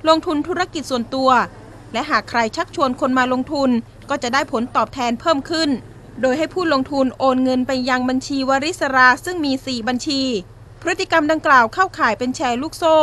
[0.10, 1.30] ลงทุนธุรกิจส่วนตัว
[1.94, 3.70] และหากใครชักชวนคนมาลงทุน
[4.10, 5.70] ก็จะได้ผลตอบแทนเพิ่มขึ้น
[6.22, 10.22] โดยให้ผู้ลงทุนโอนเงินไปยังบัญชีวริศราซึ่งมี 4 บัญชี
[10.82, 12.98] พฤติกรรมดังกล่าวเข้าข่ายเป็นแชร์ลูกโซ่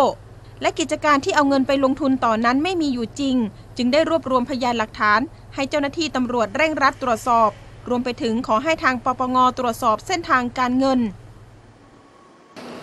[0.62, 3.36] และกิจการที่เอาเงินไปลงทุนต่อนนั้นไม่มีอยู่จริง
[3.76, 5.20] จึงได้รวบรวมพยานหลักฐาน
[5.54, 7.50] ให้เจ้าหน้าที่ตำรวจเร่งรัดตรวจสอบ
[7.88, 11.00] รวมไปถึงขอให้ทางปปงตรวจสอบเส้นทางการเงิน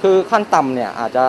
[0.02, 1.26] คือขั้นต่ำเนี่ยอาจจะ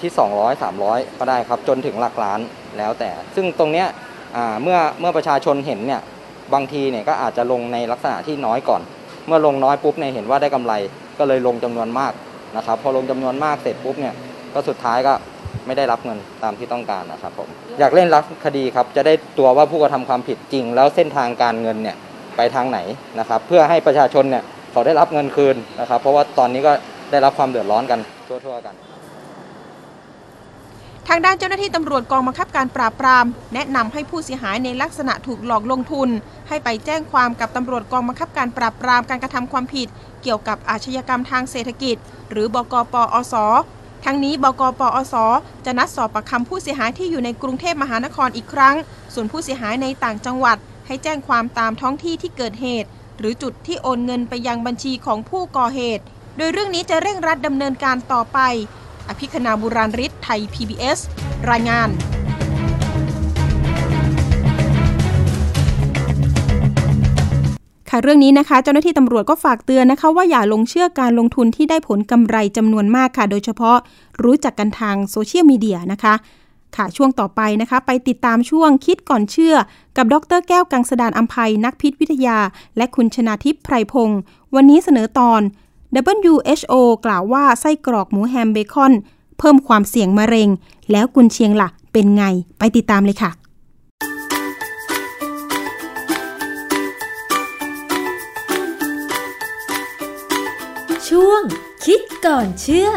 [0.00, 2.40] ที่ 200 300 ก็ได้ครับจนถึงหลักล้าน
[2.78, 3.86] แล้วแต่ ซึ่งตรงเนี้ย
[4.62, 6.02] เมื่อเมื่อประชาชนเห็นเนี่ย
[6.54, 8.82] บางทีเนี่ยก็อาจจะลงในลักษณะที่น้อยก่อน
[9.26, 10.72] เมื่อลงน้อยปุ๊บเนี่ยเห็นว่าได้กำไร
[11.18, 12.12] ก็เลยลงจำนวนมาก
[12.56, 14.14] นะครับ พอลงจำนวนมากเสร็จปุ๊บเนี่ย
[14.54, 15.12] ก็สุดท้ายก็
[15.66, 17.48] ไม่ได้รับเงินตามที่ต้องการนะครับผม
[17.78, 21.96] อยากเล่นรับคดีครับจะได้ตัวว่าผู้กระทำความผิดจริง แล้วเส้นทางการเงินเนี่ย
[22.36, 22.78] ไปทางไหน
[23.18, 24.42] นะครับ เพื่อให้ประชาชนเนี่ย
[24.72, 26.72] เขาได้รับเงินคืนนะครับ เพราะว่าตอนนี้ก็
[27.10, 28.74] ได้รับความเดือดร้อนกันทั่วๆกัน
[31.08, 36.08] ทางด้านเจ้าหน้าที่ตำรวจกองบังคับการปราบปราม แนะนำให้ผู้เสียหายในลักษณะถูกหลอกลงทุน
[36.48, 39.88] ให้ไปแจ้งความกับตำรวจกองบังคับการปราบปรามการกระทำความผิด
[40.22, 41.96] เกี่ยวกับอาชญากรรมทางเศรษฐกิจ
[42.30, 43.34] หรือบกปอส
[44.04, 45.14] ทั้งนี้บกปอส
[45.64, 48.76] จะนัดสอบปากคำผู้เสียหายที่อยู่ในกรุงเทพมหานครอีกครั้ง
[49.14, 52.88] ส่วนผู้เสียหายในต่างจังหวัด ให้แจ้งความตามท้องที่ที่เกิดเหตุ
[53.18, 56.04] หรือจุดที่โอนเงินไปยังบัญชีของผู้ก่อเหตุ
[56.36, 58.38] โดยเรื่องนี้จะเร่งรัดดำเนินการต่อไป
[59.08, 60.98] อภิคณาบุราริศไทย PBS
[61.50, 61.90] รายงาน
[67.94, 73.76] ค่ะเรื่องนี้นะคะเจ้าหน้าที่ตำรวจก็ฝากเตือนนะคะ ว่าอย่าลงเชื่อการลงทุนที่ได้ผลกำไรจำนวนมากค่ะ โดยเฉพาะ
[74.24, 76.14] รู้จักกันทางโซเชียลมีเดียนะคะ
[76.76, 79.54] ค่ะช่วงต่อไปนะคะ ไปติดตามช่วงคิดก่อนเชื่อ
[79.96, 82.38] กับดรแก้วกังสดานอัมภัยนักพิษวิทยา
[82.76, 84.20] และคุณชนาทิพย์ไพรพงศ์
[84.54, 85.40] วันนี้เสนอตอน
[85.94, 86.72] WHO
[87.04, 88.92] กล่าวว่าไส้กรอกหมูแฮมเบคอน
[89.38, 90.48] เพิ่มความเสี่ยงมะเร็ง
[90.90, 92.24] แล้วกุนเชียงละ่ะเป็นไง
[92.58, 93.30] ไปติดตามเลยค่ะ
[101.08, 101.42] ช่วง
[101.84, 102.88] คิดก่อนเชื่อ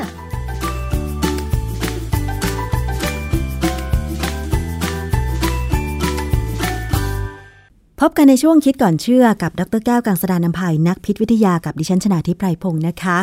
[8.02, 13.20] พบกันในช่วงคิดก่อนเชื่อกับดรแก้วกังสดานนภัยนักพิษวิทยากับดิฉันชนาทิพไพรพงศ์นะคะ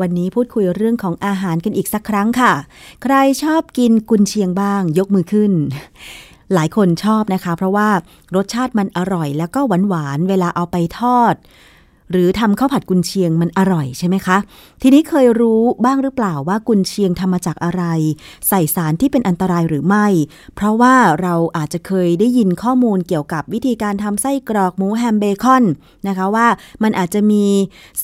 [0.00, 2.52] วันนี้พูดคุยเรื่องของอาหารกันอีกสักครั้งค่ะ
[3.02, 5.52] ใครชอบกินกุนเชียงบ้าง ยกมือขึ้น
[6.54, 7.88] หลายคนชอบนะคะ เพราะว่า
[8.36, 11.34] รสชาติมันอร่อยแล้วก็หวานหวานเวลาเอาไปทอด
[12.12, 14.36] หรือทำข้าวผัดกุนเชียงมันอร่อยใช่ไหมคะ
[14.82, 17.84] ทีนี้เคยรู้บ้างหรือเปล่าว่ากุนเชียงทำมาจากอะไร
[18.48, 20.06] ใส่สารที่เป็นอันตรายหรือไม่
[20.54, 25.64] เพราะว่าเราอาจจะเคยได้ยินข้อมูลเกี่ยวกับวิธีการทำไส้กรอกหมูแฮมเบคอน
[26.08, 26.46] นะคะว่า
[26.82, 27.44] มันอาจจะมี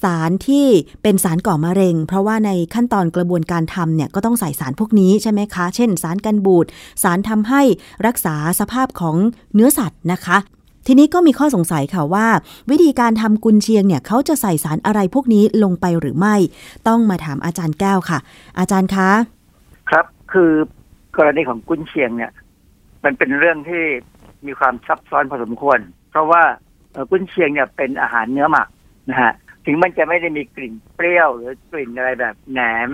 [0.03, 0.67] สารที่
[1.03, 6.67] เป็นสารก่อมะเร็ง เพราะว่าในขั้นตอนกระบวนการทำเนี่ยก็ต้องใส่สารพวกนี้ใช่ไหมคะ เช่น สารกันบูด
[7.03, 7.63] สารทำให้
[8.07, 9.17] รักษาสภาพของ
[9.55, 10.39] เนื้อสัตว์นะคะ
[10.87, 12.27] ทีนี้ก็มีข้อสงสัยค่ะว่า
[12.71, 16.37] วิธีการทำกุนเชียงเนี่ยเขาจะใส่สารอะไรพวกนี้ลงไปหรือไม่
[16.89, 18.19] ต้องมาถามอาจารย์แก้วค่ะ
[18.59, 19.11] อาจารย์คะ
[19.91, 20.51] ครับคือ
[21.17, 22.33] กรณีของกุนเชียงเนี่ย
[23.05, 23.85] มันเป็นเรื่องที่
[24.47, 25.79] มีความซับซ้อนพอสมควร
[26.11, 26.43] เพราะว่า
[27.11, 28.69] กุนเชียงเนี่ยเป็นอาหารเนื้อหมัก
[29.11, 29.33] นะฮะ
[29.67, 32.91] ถึงมันจะไม่ได้มีกลิ่นเปรี้ยวหรือกลิ่นอะไรแบบแหนม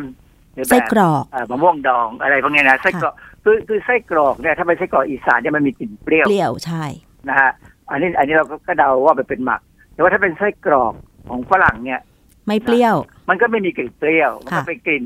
[0.54, 3.14] หรือแบบไส้กรอกมะม่วงดองอะไรพวกนี้นะไส้กรอก
[3.44, 6.84] คือคือไส้กรอกเนี่ยถ้าเป็นไส้กรอกอีสานเนี่ยมันมีกลิ่นเปรี้ยวเปรี้ยวใช่
[7.28, 7.50] นะฮะ
[7.90, 9.60] อันนี้อันนี้เราก็เดาว่ามันเป็นหมัก
[9.92, 10.94] แต่ว่าถ้าเป็นไส้กรอก
[11.28, 12.00] ของฝรั่งเนี่ย
[12.46, 12.96] ไม่เปรี้ยว
[13.28, 15.04] มันก็ไม่มีกลิ่นเปรี้ยว มันก็เป็นกลิ่น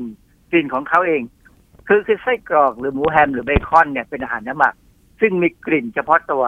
[0.51, 1.21] กลิ่นของเขาเอง
[1.87, 4.73] คือคือไส้กรอกหรือหมูแฮมหรือเบคอนเนี่ยเป็นอาหารน้ำหมัก
[5.21, 6.43] ซึ่งมีกลิ่นเฉพาะตัว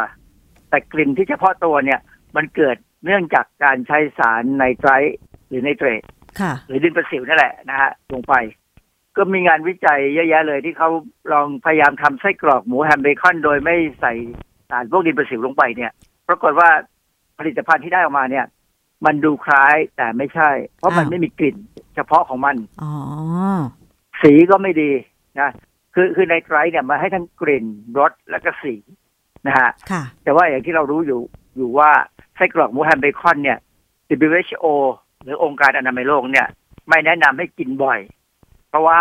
[0.70, 2.00] แต่กลิ่นที่เฉพาะตัวเนี่ย
[2.36, 5.18] มันเกิดเนื่องจากการใช้สารไนไตรท์
[5.48, 6.02] หรือไนเตรต
[6.40, 8.34] ค่ะหรือดินประสิวนั่นแหละนะฮะลงไป
[9.18, 10.90] ก็มีงานวิจัยเยอะแยะเลยที่เขา
[11.32, 14.14] ลองพยายามทำไส้กรอกหมูแฮมเบคอน โดยไม่ใส่
[14.70, 15.92] สารพวกดินประสิวลงไปเนี่ย
[16.32, 16.70] ปรากฏว่า
[17.40, 18.46] ผลิตภัณฑ์ที่ได้ออกมาเนี่ย
[19.06, 21.56] มันดูคล้ายแต่ไม่ใช่ เพราะมันอ้าวไม่มีกลิ่น
[21.96, 22.92] เฉพาะของมันอ๋อ
[24.22, 24.92] สีก็ไม่ดี
[25.40, 25.50] นะ
[25.94, 27.66] คือคือในไตรท์เนี่ยมาให้ทั้งกลิ่น
[28.00, 28.76] รสและก็สี
[29.48, 31.22] นะฮะค่ะแต่ว่าอย่างที่เรารู้อยู่
[31.56, 31.90] อยู่ว่า
[32.36, 33.60] ไส้กรอกหมูแฮมเบคอนเนี่ย
[34.30, 34.66] WHO
[35.24, 36.48] หรือองค์การอนามัยโลกเนี่ย
[36.90, 38.00] ไม่แนะนำให้กินบ่อย
[38.70, 39.00] เพราะว่า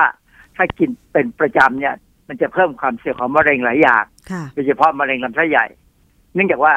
[0.56, 1.94] ถ้ากินเป็นประจำเนี่ย
[2.28, 5.66] มันจะเพิ่มความเสี่ยงของมะเร็งหลายอย่างค่ะโดยเฉพาะมะเร็งลำไส้ใหญ่
[6.34, 6.74] เนื่องจากว่า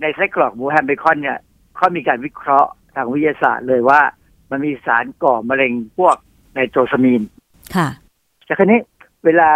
[0.00, 1.38] ในไส้กรอกหมูแฮมเบคอนเนี่ย
[1.76, 4.00] เขามีการวิเคราะห์ทางวิทยาศาสตร์เลยว่า
[4.50, 6.16] มันมีสารก่อมะเร็งพวก
[6.54, 7.22] ไนโตรซามีน
[7.74, 7.88] ค่ะ
[8.44, 8.80] แต่คราวนี้
[9.24, 9.50] เวลา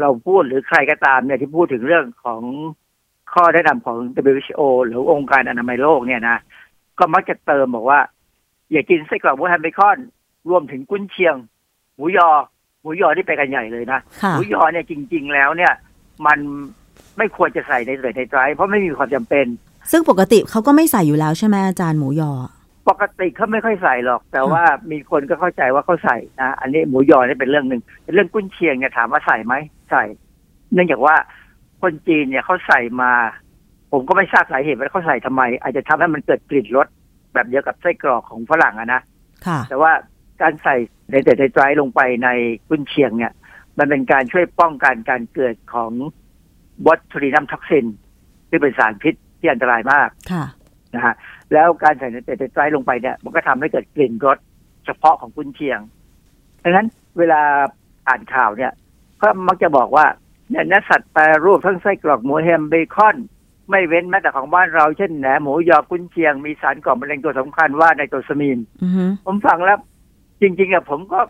[0.00, 2.42] เราพูดหรือใครก็ตามเนี่ยที่พูดถึงเรื่องของ
[3.32, 3.96] ข้อแนะนำของ
[4.34, 6.36] WHO หรือองค์การอนามัยโลกเนี่ยนะ
[6.98, 8.00] ก็มักจะเติมบอกว่า
[8.72, 9.98] อย่ากินไส้กรอกหมูแฮมเบคอน
[10.50, 11.36] รวมถึงกุ้นเชียง
[11.96, 12.28] หมูยอ
[12.80, 15.72] หมูยอที่ไปกันใหญ่เลยนะค่ะหมูยอเนี่ยจริง ๆ แล้วเนี่ย
[16.26, 16.38] มัน
[17.18, 19.46] ไม่ควรจะใส่ในเตยในไตรท์เพราะไม่มีความจำเป็น
[19.90, 22.32] ซึ่งปกติเขาก็ไม่ใส่อยู่แล้วใช่ไหมอาจารย์หมูยอ
[22.88, 29.54] ปกติเขาไม่ค่อยใส่หรอก แต่ว่ามีคนก็เข้าใจว่าเขาใส่นะอันนี้หมูยอนี่เป็นเรื่องหนึ่งแต่เรื่องกุ้นเชียงเนี่ยถามว่าใส่ไหม
[29.90, 30.04] ใส่
[30.72, 31.14] เนื่องจากว่า
[31.82, 33.12] คนจีนเนี่ยเขาใส่มา
[33.92, 36.86] ผมก็ไม่ทราบสาเหตุว่าเขาใส่ทำไม อาจจะทำให้มันเกิดกลิ่นรส
[37.34, 39.02] แบบเดียวกับไส้กรอกของฝรั่งอะนะ
[39.46, 39.92] ค่ะแต่ว่า
[40.42, 40.76] การใส่
[41.10, 42.28] ในเตยไตรท์ลงไปใน
[42.68, 43.32] กุ้นเชียงเนี่ย
[43.78, 45.92] มันเป็นการช่วยป้องกันการเกิดของ
[46.84, 47.86] botulinum toxin
[48.48, 50.44] ที่เป็นสารพิษที่อันตรายมากค่ะ
[50.94, 51.14] นะฮะ
[51.52, 54.38] แล้วการใส่ในเตยไตรท์ลงไปเนี่ย มันก็ทำให้เกิดกลิ่นรส
[54.84, 55.80] เฉพาะของกุนเชียง
[56.62, 56.86] ดังนั้น
[57.18, 57.40] เวลา
[58.08, 58.72] อ่านข่าวเนี่ย
[59.22, 60.06] ก็มักจะบอกว่า
[60.50, 63.16] เนี่ยเนื้อสัตว์แปรรูปทั้งไส้กรอกหมูแฮมเบคอน
[63.70, 69.78] ไม่เว้นแม้แต่ของบ้านเราเช่นแหนหมูยอกุนเชียง มีสารก่อมะเร็งตัวสำคัญว่าในตัวสมีนอือฮึผมฟังแล้ว
[70.42, 71.20] จริงๆอะผมก็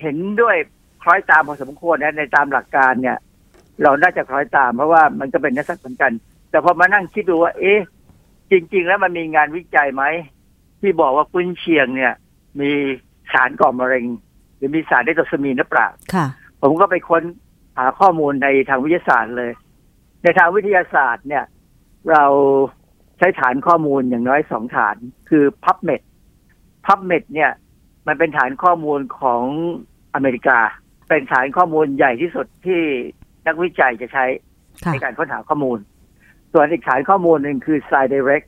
[0.00, 0.56] เห็นด้วย
[1.02, 3.16] คล้อยตามพอสมควรนะในตามหลักการเนี่ย
[3.82, 6.12] เราน่าจะคล้อยตาม เพราะว่ามันก็เป็นเนื้อสัตว์เหมือนกัน
[6.50, 7.80] แต่พอมานั่งคิดดูว่า เอ๊ะ
[8.50, 10.04] จริง ๆ แล้วมันมีงานวิจัยไหม
[10.80, 12.14] ที่บอกว่ากุนเชียงเนี่ย
[12.60, 12.70] มี
[13.32, 14.04] สารก่อมะเร็ง
[14.56, 16.26] หรือมีสารไดโตซามีนหรือเปล่าค่ะ
[16.62, 17.22] ผมก็ไปค้น
[17.76, 19.52] หาข้อมูลในทางวิทยาศาสตร์เลย
[20.22, 21.44] ในทางวิทยาศาสตร์เนี่ย
[22.10, 22.24] เรา
[23.18, 24.96] ใช้ฐานข้อมูลอย่างน้อยสองฐาน
[25.28, 26.02] คือ PubMed
[26.86, 27.52] PubMed เนี่ย
[28.06, 29.42] มันเป็นฐานข้อมูลของ
[30.14, 30.58] อเมริกา
[31.08, 32.82] เป็นฐานข้อมูลใหญ่ที่สุดที่
[33.46, 34.24] นักวิจัยจะใช้
[34.84, 35.78] ค่ะในการค้นหาข้อมูล
[36.52, 38.46] ส่วนอีกฐานข้อมูลหนึ่งคือ SciDirect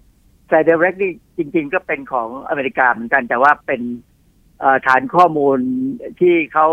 [0.49, 3.81] SciDirect นี่จริง ๆ ก็เป็นของอเมริกาเหมือนกัน แต่ว่าเป็น
[4.61, 5.59] เอ่อฐานข้อมูล
[6.21, 6.69] ที่เขา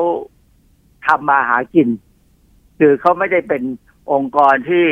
[1.07, 1.87] ทำมาหากิน
[2.79, 3.63] คือเขาไม่ได้เป็น
[4.13, 4.85] องค์กรที่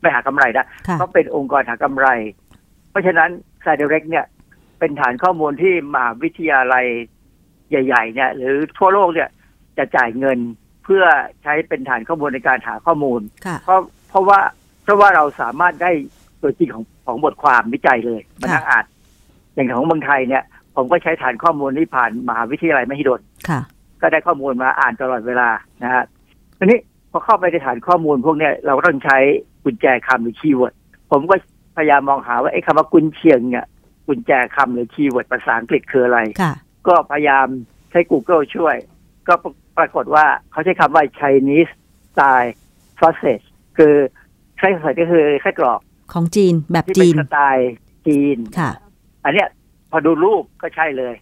[0.00, 2.06] ไม่หากำไรนะค่ะเขาเป็นองค์กรหากำไร
[2.90, 3.30] เพราะฉะนั้น
[3.62, 4.24] SciDirect เนี่ย
[4.78, 6.86] เป็นฐานข้อมูลที่มหาวิทยาลัย
[7.70, 9.28] ใหญ่ ๆ เนี่ย หรือทั่วโลกเนี่ย
[9.78, 10.38] จะจ่ายเงิน
[10.84, 11.04] เพื่อ
[11.42, 14.38] ใช้เป็นฐานข้อมูลในการหาข้อมูล ค่ะ เพราะเพราะว่า
[14.82, 15.92] เพราะว่าเราสามารถได้
[16.42, 18.84] ตัวจริงของของบทความวิจัยเลยมานั่งอ่าน
[19.54, 20.44] อย่างของเมืองไทยเนี่ย
[20.76, 23.60] ผมก็ใช้ฐานข้อมูลที่ผ่านมหาวิทยาลัยมหิดลค่ะ
[24.00, 25.48] ก็ได้ข้อมูลมาอ่านตลอดเวลา
[25.82, 26.04] นะฮะ
[26.58, 26.78] ทีนี้
[27.10, 29.18] พอเข้าไปในฐานข้อมูลพวกเนี้ยเราก็ต้องใช้
[29.64, 30.74] กุญแจคำหรือ keyword
[31.10, 31.34] ผมก็
[31.76, 33.66] พยายามมองหาว่าไอ้คำว่ากุนเชียงเนี่ย
[34.06, 36.54] กุญแจคำหรือ keyword ภาษาอังกฤษคืออะไร ค่ะ
[36.88, 37.46] ก็พยายาม
[37.90, 38.76] ใช้ Google ช่วย
[39.28, 39.34] ก็
[39.78, 41.72] ปรากฏว่าเขาใช้คำว่า Chinese
[42.12, 42.50] style
[43.00, 43.46] sausage
[43.78, 43.94] คือ
[44.58, 45.80] ไส้สัตว์ก็คือไส้กรอก
[46.12, 47.72] ของจีนแบบที่เป็จีนนสไตล์
[48.06, 48.70] จีนค่ะ
[49.24, 49.48] อันเนี้ย
[49.90, 51.14] พอดูรูปก็ใช่เลย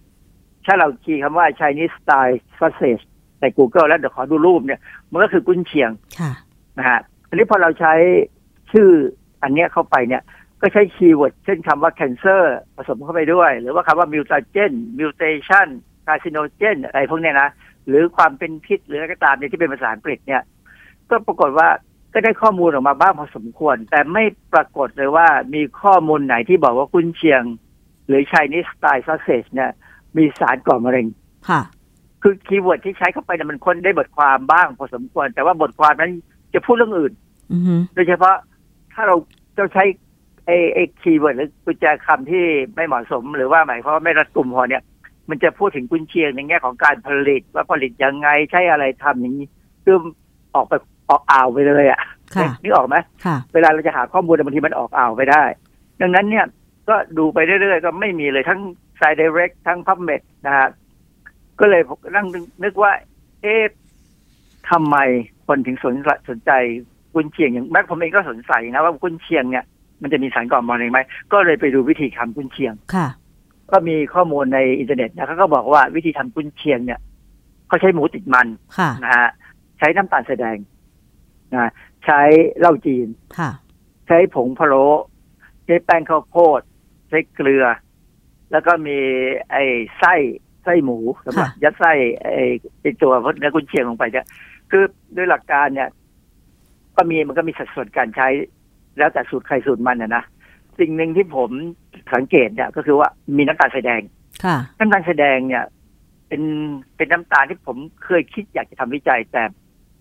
[0.66, 3.04] ถ้าเรา key คำว่า Chinese style sausage
[3.40, 4.80] ใน Google แล้วเดี๋ยวขอดูรูปเนี่ย
[5.10, 5.90] มันก็คือกุนเชียง
[6.20, 6.32] ค่ะ
[6.78, 7.92] นะฮะอันนี้พอเราใช้
[8.72, 8.88] ชื่อ
[9.42, 10.22] อันเนี้ยเข้าไปเนี่ย
[10.60, 12.42] ก็ใช้ keyword เช่นคำว่า cancer
[12.76, 15.68] ผสมเข้าไปด้วย หรือว่าคำว่า mutagen mutation
[16.06, 17.48] carcinogen อะไรพวกเนี้ยนะ
[17.88, 20.42] หรือความเป็นพิษหรืออะไรก็ตามเนี่ยที่เป็นภาษาอังกฤษเนี่ย
[21.10, 21.68] ก็ปรากฏว่า
[22.12, 27.42] ก็ได้ข้อมูลออกมาบ้างพอสมควร แต่ไม่ปรากฏเลยว่ามีข้อมูลไหนที่บอกว่ากุนเชียง
[28.06, 29.70] หรือ Chinese style sausage เนี่ย
[30.16, 31.06] มีสารก่อมะเร็ง
[31.48, 31.60] ค่ะ
[32.22, 36.12] คือ keyword ที่ใช้เข้าไปเนี่ยมันค้นได้บทความบ้างพอสมควร แต่ว่าบทความนั้น
[36.54, 37.12] จะพูดเรื่องอื่น
[37.52, 38.36] อือฮึโดยเฉพาะ
[38.92, 39.16] ถ้าเรา
[39.56, 39.84] เราใช้
[40.46, 44.82] ไอ้ไอ้ keyword หรือกุญแจคำที่ไม่เหมาะสม หรือว่าหมายความว่าไม่รัดกลุ่มพอเนี่ย
[45.30, 49.46] มันจะพูดถึงกุนเชียงในแง่ของการผลิตว่าผลิตยังไงใช้อะไรทำอย่างนี้
[49.84, 49.96] คือ
[50.54, 50.72] ออกไป
[51.10, 52.00] ออกอ่าวไปเลยอะ่ะ
[52.62, 52.96] นึกออกไหม
[53.54, 55.44] เวลาเราจะหาข้อมูลบางทีมันออกอ่าวไปได้
[56.00, 56.46] ดังนั้นเนี่ย
[56.88, 58.60] ก็ดูไปเรื่อยๆก็ไม่มีเลยทั้ง
[59.00, 60.68] ScienceDirect ทั้ง PubMed นะฮะ
[61.60, 61.82] ก็เลย
[62.14, 62.26] นั่ง
[62.64, 62.92] นึกว่า
[63.42, 63.62] เอ๊ะ
[64.70, 64.96] ทำไม
[65.46, 65.94] คนถึงสน
[66.28, 66.52] สนใจ
[67.14, 69.64] กุนเชียงอย่างแม้ผมเองก็สนใจนะว่ากุนเชียงเนี่ย
[70.02, 71.00] มันจะมีสารก่อมะเร็งไหม
[71.32, 73.06] ก็เลยไปดูวิธีทำกุนเชียงค่ะ
[73.72, 77.00] ก็มีข้อมูลในอินเทอร์เน็ตนะเขาก็บอกว่าวิธีทำกุนเชียงเนี่ย
[77.68, 78.46] เขาใช้หมูติดมัน
[79.02, 79.30] นะฮะ
[79.78, 80.56] ใช้น้ำตาลแสดง
[81.54, 81.70] นะ
[82.04, 82.20] ใช้
[82.58, 83.08] เหล้าจีน
[83.38, 83.50] ค่ะ
[84.06, 84.86] ใช้ผงพะโล้
[85.66, 86.60] ใช้แป้งข้าวโพด
[87.08, 87.64] ใช้เกลือ
[88.52, 88.98] แล้วก็มี
[89.50, 89.64] ไอ้
[89.98, 90.14] ไส้
[90.64, 91.92] ไส้หมูสำหรับยัดไส้
[92.22, 92.44] ไอ้
[92.80, 94.26] ไอ้ตัวเนื้อกุนเชียงลงไปเนี่ย
[94.70, 94.84] คือ
[95.16, 95.88] ด้วยหลักการเนี่ย
[96.96, 98.28] ก็มีมันก็มีสัดส่วนการใช้
[98.98, 100.24] แล้วแต่สูตรใครสูตรมันนะนะ
[100.80, 101.50] สิ่งหนึ่งที่ผม
[102.14, 104.00] สังเกตเนี่ยก็คือว่ามีน้ำตาลแสดง
[104.44, 105.64] ค่ะน้ำตาลแสดงเนี่ย
[106.28, 106.42] เป็น
[106.96, 109.42] เป็นน้ำตาลที่ผมเคยคิดอยากจะทำวิจัย แต่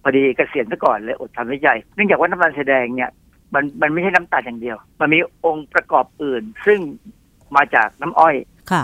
[0.02, 3.12] พอดีเกษียณซะก่อนเลยอดทำวิจัย เนื่องจากว่าน้ำตาลแสดงเนี่ย
[3.54, 6.80] มันมันไม่ใช่น้ำตาลอย่างเดียว มันมีองค์ประกอบอื่น ซึ่ง
[7.56, 8.36] มาจากน้ำอ้อย
[8.72, 8.84] ค่ะ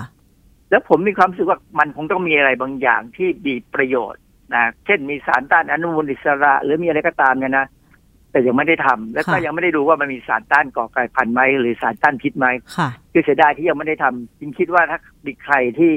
[0.70, 4.22] แล้วผมมีความรู้สึกว่ามันคงต้องมีอะไรบางอย่างที่มีประโยชน์
[4.56, 7.66] นะเช่นมีสารต้านอนุมูลอิสระ หรือมีอะไรก็ตามเนี่ยนะ
[8.38, 12.48] แต่ยังไม่ได้ทำแล้วก็ยังไม่ได้ดูว่ามันมีสารต้านก่อกลายพันธุ์ไหมหรือสารต้านพิษไหม
[13.12, 15.92] คือเสียดายที่ยังไม่ได้ทำจริงคิดว่าถ้ามีใครที่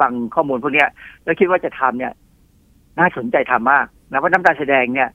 [0.00, 0.84] ฟังข้อมูลพวกนี้
[1.24, 2.12] แล้วคิดว่าจะทำเนี่ย
[2.98, 5.10] น่าสนใจทำมากนะเพราะน้ำตาลแสดงเนี่ย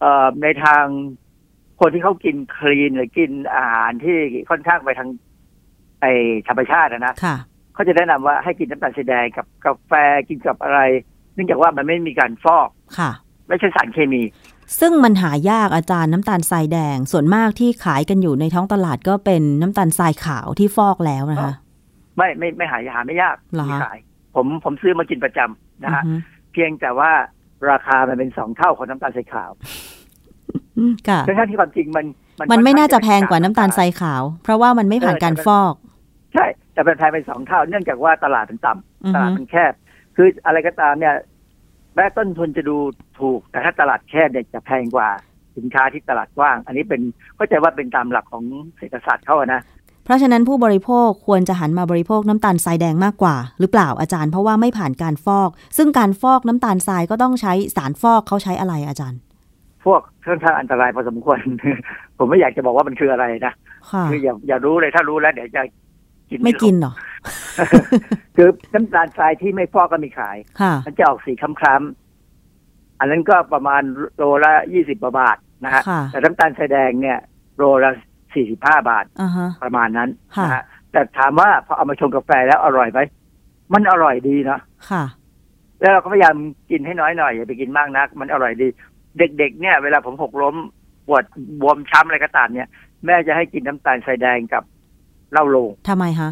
[0.00, 0.84] เอ่อในทาง
[1.80, 4.16] คนที่เขากินคลีนหรือกินอาหารที่
[4.50, 5.08] ค่อนข้างไปทาง
[6.00, 6.06] ไอ
[6.48, 7.14] ธรรมชาตินะ
[7.74, 9.92] เขาจะแนะนำว่าให้กินน้ำตาลแสดงกับกาแฟ
[10.28, 10.80] กินกับอะไร
[11.34, 13.10] เนื่องจากว่ามันไม่มีการฟอกค่ะ
[13.48, 14.22] ไม่ใช่สารเคมี
[14.80, 21.52] ซึ่งมันหายากอาจารย์น้ำตาลทรายแดง ส่วนมากที่ขายกันอยู่ในท้องตลาดก็เป็นน้ำตาลทรายขาวที่ฟอกแล้วนะคะ
[22.16, 23.98] ไม่ไม่ไม่หายหาไม่ยากมีขาย
[24.34, 26.02] ผมผมซื้อมากินประจำนะฮะ
[26.52, 27.10] เพียงแต่ว่า
[27.70, 29.50] ราคามันเป็นสองเท่าของน้ำตาลทรายขาว
[31.08, 32.06] ค่ะทั้งที่ความจริงมัน
[32.52, 35.74] มันไม่น่าจะแพงกว่าน้ำตาลทรายขาว เพราะว่ามันไม่ผ่านการฟอก
[36.34, 39.72] ใช่ แต่เป็นแพงเป็นสองเท่า เนื่องจากว่าตลาดมันต่ำตลาดมันแคบ
[40.16, 41.14] คืออะไรก็ตามเนี่ย
[41.96, 42.76] แม้ต้นทุนจะดู
[43.20, 45.08] ถูก แต่ถ้าตลาดแคบเนี่ยจะแพงกว่า
[45.56, 47.00] สินค้าที่ตลาดกว้าง อันนี้เป็น
[47.38, 48.44] ก็จะว่าเป็นตามหลักของ
[48.76, 49.62] เศรษฐศาสตร์เขานะ
[50.04, 59.18] เพราะฉะนั้นผู้บริโภคควรจะหันมาบริโภคน้ำตาลทรายแดงมากกว่า หรือเปล่าอาจารย์เพราะว่าไม่ผ่านการฟอก ซึ่งการฟอกน้ำตาลทรายก็ต้องใช้สารฟอกเขาใช้อะไรอาจารย์
[59.84, 61.38] พวกเครื่องทางอันตรายพอสมควร
[62.18, 63.52] ผมไม่อยากจะบอกว่ามันคืออะไรนะ
[64.10, 65.62] คืออย่าอย่ารู้เลยถ้ารู้แล้วเดี๋ยวจะ
[66.30, 66.92] กินไม่กินหรอ
[68.36, 70.36] คือน้ำตาลทรายที่ไม่ฟอกก็มีขาย
[70.86, 73.82] มันจะออกสีคล้ำอันนั้นก็ประมาณ
[74.16, 77.18] โลละยี่สิบบาทนะฮะแต่น้ำตาลทรายแดงเนี่ย
[77.56, 77.90] โลละ
[78.34, 79.04] สี่สิบห้าบาท
[79.62, 80.10] ประมาณนั้น
[80.42, 83.00] นะฮะแต่ถามว่าพอเอามาชงกาแฟแล้วอร่อยไหม
[83.72, 84.58] มันอร่อยดีนะ
[84.90, 85.04] ค่ะ
[85.80, 86.36] แล้วเราก็พยายาม
[86.70, 88.68] กินให้น้อยหน่อยอย่าไปกินมากนัก มันอร่อยดี
[89.18, 90.56] เด็กๆ เนี่ย เวลาผมหกล้ม
[91.06, 91.24] ปวด
[91.60, 92.68] บวมช้ำอะไรก็ตามเนี่ย
[93.04, 94.62] แม่จะให้กินน้ำตาลทรายแดงกับ
[95.32, 96.30] เหล้าโลงทำไมคะ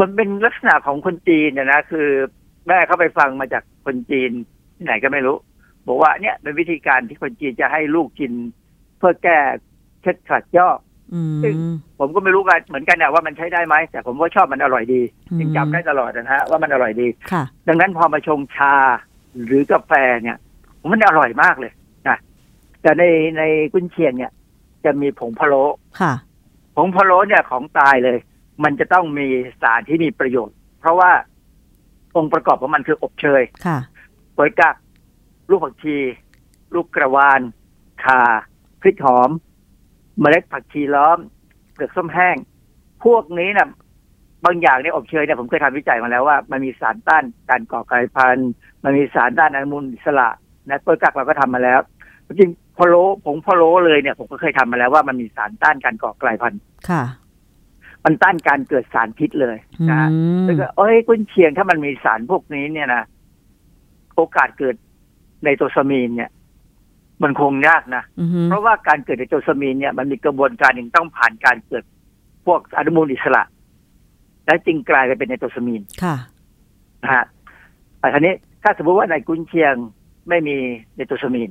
[0.00, 2.08] มันเป็นลักษณะของคนจีนเนี่ยนะคือ
[2.66, 4.30] แม่เขาไปฟังมาจากคนจีน
[4.76, 5.36] ที่ไหนก็ไม่รู้
[5.86, 8.32] บอกว่าเนี่ยเป็นวิธีการที่คนจีนจะให้ลูกกิน
[8.98, 9.38] เพื่อแก้
[10.02, 10.68] เช็ดขัดย่อ
[11.42, 11.54] ซึ่ง
[11.98, 15.02] ผมก็ไม่รู้กันเหมือนกันนะว่ามันใช้ได้ไหมแต่ผมว่าชอบมันอร่อยดี
[15.40, 17.08] ยังจำได้ตลอดนะฮะว่ามันอร่อยดี
[17.68, 18.74] ดังนั้นพอมาชงชา
[19.46, 20.38] หรือกาแฟเนี่ย
[20.92, 21.72] มันอร่อยมากเลย
[22.08, 22.16] นะ
[22.82, 23.04] แต่ใน
[23.38, 24.32] ในกุนเชียงเนี่ย
[24.84, 25.64] จะมีผงพะโล้
[26.76, 28.18] ผงพะโล้เนี่ยของตายเลย
[28.64, 29.26] มันจะต้องมี
[29.62, 31.10] สารที่มีประโยชน์ เพราะว่า
[32.16, 33.78] องค์ประกอบของมันคืออบเชยค่ะ
[34.34, 34.76] โวยกัก
[35.50, 35.96] ลูกผักชี
[36.74, 37.40] ลูกกระวาน
[38.04, 38.22] ข่า
[38.80, 39.30] พริกหอม
[40.20, 41.18] เมล็ดผักชีล้อม
[41.72, 42.36] เปลือกส้มแห้ง
[43.04, 43.68] พวกนี้นะ่ะ
[44.44, 48.50] บางอย่างในอบเชยเนี่ยผมเคยทำวิจัยมาแล้วว่ามันมีสารต้านการก่อกลายพันธุ์
[48.84, 50.28] มันมีสารต้านอนุมูลอิสระ
[50.68, 51.80] นะตัวกักเราก็ทำมาแล้ว
[52.28, 52.94] จริงพอโล
[53.24, 56.60] ผงพอโลเลยเนี่ยผมก็เคยทำมาแล้วว่ามันมีสารต้านการก่อกลายพันธุ์
[56.90, 57.04] ค่ะ
[58.04, 59.56] มันต้านการเกิดสารพิษเลย
[59.90, 60.08] นะ
[60.44, 63.02] แล้วก็เอ้ยกุนเชียงถ้ามันมีสารพวกนี้เนี่ยนะ
[64.16, 64.74] โอกาสเกิด
[65.44, 66.30] ในโตซามีนเนี่ย
[67.22, 68.02] มันคงยากนะ
[68.44, 71.84] เพราะว่าการเกิดในโตซามีนเนี่ยมันมีกระบวนการหนึ่งต้องผ่านการเกิด
[72.46, 73.42] พวกอนุมูลอิสระ
[74.46, 76.16] และจึงกลายไปเป็นในโตซามีนค่ะ
[77.02, 77.24] นะฮะ
[77.98, 79.74] แต่ทีนี้ถ้าสมมติว่าในกุนเชียง
[80.28, 80.56] ไม่มี
[80.96, 81.50] ในโตซามีน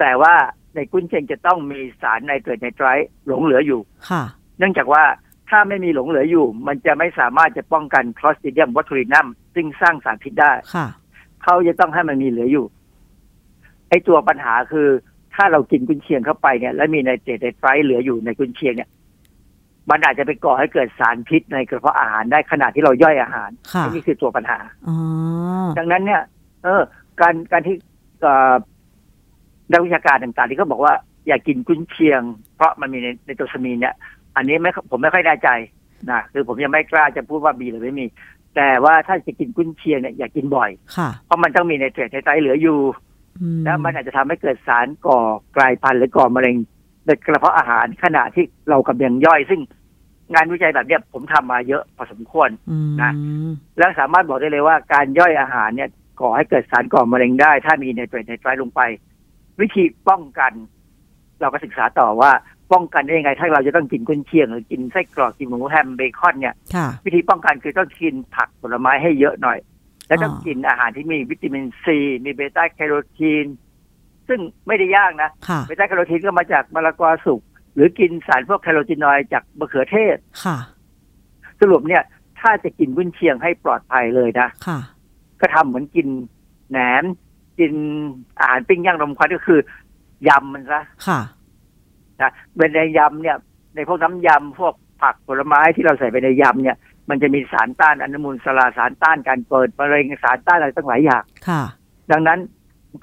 [0.00, 0.34] แต่ว่า
[0.74, 2.86] ในกุนเชียงจะต้องมีสารในเกิดในไตร
[3.26, 3.80] หลงเหลืออยู่
[4.10, 4.22] ค่ะ
[4.58, 5.04] เนื่องจากว่า
[5.50, 10.86] ถ้าไม่มีหลงเหลืออยู่ มันจะไม่สามารถจะป้องกันคลอสติเดียมวัตถุรินัมซึ่งสร้างสารพิษได้ค่ะ
[11.42, 12.66] เขาจะต้องให้มันมีเหลืออยู่
[13.88, 14.88] ไอ้ตัวปัญหาคือ
[15.34, 18.90] ถ้าเรากินกุนเชียงเข้าไปเนี่ย แล้วมีไนเตรตไนไตรเหลืออยู่ในกุนเชียงเนี่ย
[19.90, 23.50] มันอาจจะไปก่อให้เกิดสารพิษในกระเพาะอาหารได้ขณะที่เราย่อยอาหาร
[23.92, 24.58] นี่คือตัวปัญหา
[25.78, 26.22] ดังนั้นเนี่ย
[26.64, 26.82] เออ
[27.20, 27.76] การการที่
[29.70, 30.94] นักวิชาการต่างๆ ที่เขาบอกว่า
[31.26, 32.22] อย่ากกินกุ้นเชียง
[32.56, 33.94] เพราะมันมีในในตัวสมีนเนี่ย
[34.36, 35.48] อันนี้ไม่ผมไม่ค่อยแน่ใจ
[36.10, 38.06] นะคือผมยังไม่กล้าจะพูดว่ามีหรือไม่มี
[38.56, 40.70] แต่ว่าถ้าจะกินกุ้นเชียงเนี่ยอย่ากกินบ่อย
[41.24, 42.78] เพราะมันต้องมีในเทรดในไตเหลืออยู่
[43.64, 45.18] แล้วมันอาจจะทำให้เกิดสารก่อ
[45.56, 46.56] กลายพันธุ์หรือก่อมะเร็ง
[47.06, 49.60] ในกระเพาะอาหารขณะที่เรากำลังย่อยซึ่ง
[50.34, 52.50] งานวิจัยแบบนี้ผมทำมาเยอะพอสมควร
[53.02, 53.12] นะ
[53.78, 55.90] แล้วสามารถบอกได้เลยว่าการย่อยอาหารเนี่ย
[56.20, 58.80] ก่อให้เกิดสารก่อมะเร็งได้ ถ้ามีตัวไนไตรท์ลงไป
[59.60, 60.52] วิธีป้องกัน
[61.40, 62.30] เราก็ศึกษาต่อว่า
[62.72, 66.54] ป้องกันได้ยังไง ถ้าเราจะต้องกินกุนเชียง หรือกินไส้กรอกกินหมูแฮมเบคอนเนี่ย
[67.04, 69.58] วิธีป้องกันคือต้องกินผักผลไม้ให้เยอะหน่อย
[70.06, 73.46] แล้วต้องกินอาหารที่มีวิตามินซีมีเบต้าแคโรทีน
[74.28, 75.30] ซึ่งไม่ได้ยากนะ
[75.66, 77.40] เบต้าแคโรทีนก็มาจากมะละกอสุก
[77.74, 80.58] หรือกินสารพวกแคโรทีนอยด์จากมะเขือเทศค่ะ
[81.60, 82.02] สรุปเนี่ย
[82.40, 84.78] ถ้าจะกินกุนเชียงให้ปลอดภัยเลยนะค่ะ
[85.40, 86.06] ก็ทำเหมือนกิน
[86.70, 87.04] แหนม
[87.58, 87.72] กิน
[88.38, 89.60] อาหารปิ้งย่างรมควันก็คือ
[90.28, 91.20] ยำมันซะค่ะ
[92.20, 93.36] นะเป็นในยำเนี่ย
[93.74, 96.76] ในพวกน้ำยำพวกผักผลไม้ที่เราใส่ไปในยำเนี่ย
[97.08, 101.62] มันจะมีสารต้านอนุมูลสลาสารต้านการเปิดมะเร็งสารต้านอะไรตั้งหลายอย่างค่ะ
[102.10, 102.38] ดังนั้น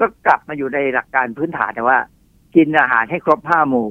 [0.02, 1.97] ก็กลับมาอยู่ในหลักการพื้นฐานแต่ว่า
[2.56, 3.88] กินอาหารให้ครบห้าหมู่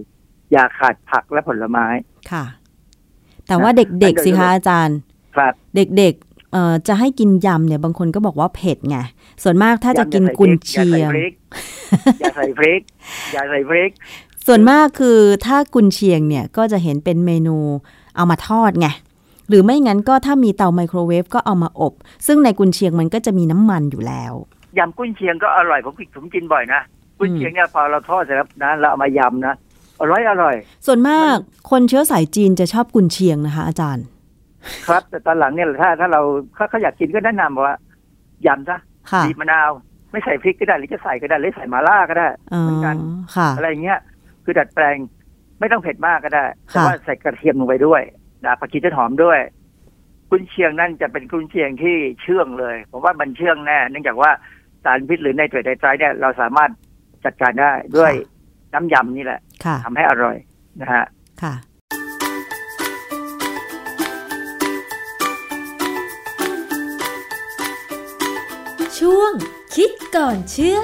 [0.52, 1.86] อย่าขาดผักและผลไม้
[2.30, 2.44] ค่ะ
[3.48, 4.98] แต่ว่าเด็กๆสิคะอาจารย์
[5.36, 6.29] ครับเด็กๆเอ่อ
[6.88, 8.98] จะให้กินยำเนี่ยบางคนก็บอกว่าเผ็ดไง
[9.42, 11.10] ส่วนมากถ้าจะกินกุนเชียง
[12.20, 12.80] อย่าใส่พริก
[13.32, 13.90] อย่าใส่พริก
[14.46, 17.56] ส่วนมากคือถ้ากุนเชียงเนี่ยก็จะเห็นเป็นเมนู
[18.16, 18.88] เอามาทอดไง
[19.48, 21.92] หรือไม่งั้นก็ถ้ามีเตาไมโครเวฟก็เอามาอบ
[22.26, 24.32] ซึ่งในกุนเชียงมันก็จะมีน้ำมันอยู่แล้ว
[24.78, 26.80] ยำกุ้นเชียงก็อร่อยผมผมกินบ่อยนะ
[27.18, 29.54] กุ้นเชียงเนี่ยพอเราทอดเสร็จแล้วนะเราเอามายำนะ
[30.00, 30.54] อร่อยอร่อย
[30.86, 31.36] ส่วนมาก
[31.70, 34.04] คนเชื้อสายจีนจะชอบกุนเชียงนะคะ อาจารย์
[34.86, 36.20] ครับ แต่ตอนหลังเนี่ยถ้าถ้าเรา
[36.56, 37.76] ถ้าเขาอยากกินก็แนะนำว่า
[38.46, 38.78] ยำซะ
[39.24, 39.70] บีบมะนาว
[40.10, 42.28] ไม่ใส่พริกก็ได้หรือจะใส่ก็ได้หรือใส่มาล่าก็ได้
[42.60, 42.96] เหมือนกัน
[43.56, 43.98] อะไรเงี้ย
[44.44, 44.96] คือดัดแปลง
[45.60, 48.02] ไม่ต้องเผ็ดมากก็ได้แต่ว่าใส่กระเทียมลงไปด้วย
[48.44, 49.38] นะผักชีต้นหอมด้วย
[50.30, 54.30] กุนเชียงนั่นจะเป็นกุนเชียงที่เชื่องเลยผมว่ามันเชื่องแน่ เนื่องจากว่า
[54.84, 56.70] สารพิษหรือในตรวจในไตรเนี่ยเราสามารถ
[57.24, 58.12] จัดการได้ด้วย
[58.74, 59.40] น้ำยำนี่แหละ
[59.84, 60.36] ทำให้อร่อย
[60.80, 61.04] นะฮะ
[61.42, 61.54] ค่ะ
[69.06, 69.32] ช่วง
[69.74, 70.78] คิดก่อนเชื่อ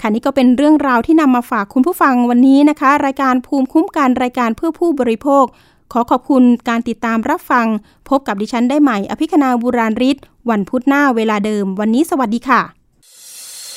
[0.00, 5.44] ค่ะนี่ก็เป็นเรื่องราวที่นำมาฝากคุณผู้ฟังวันนี้นะคะ รายการภูมิคุ้มกันรายการเพื่อผู้บริโภค
[5.92, 7.66] ขอขอบคุณการติดตามรับฟัง
[8.08, 10.16] พบกับดิฉันได้ใหม่ อภิคณาบุราริศ
[10.50, 12.62] วันพุธหน้าเวลาเดิม วันนี้สวัสดีค่ะ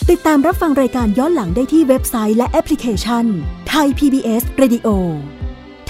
[0.10, 3.26] ติดตามรับฟังรายการย้อนหลังได้ที่เว็บไซต์และแอปพลิเคชัน
[3.70, 4.90] ไทย PBS Radio
[5.42, 5.43] ไ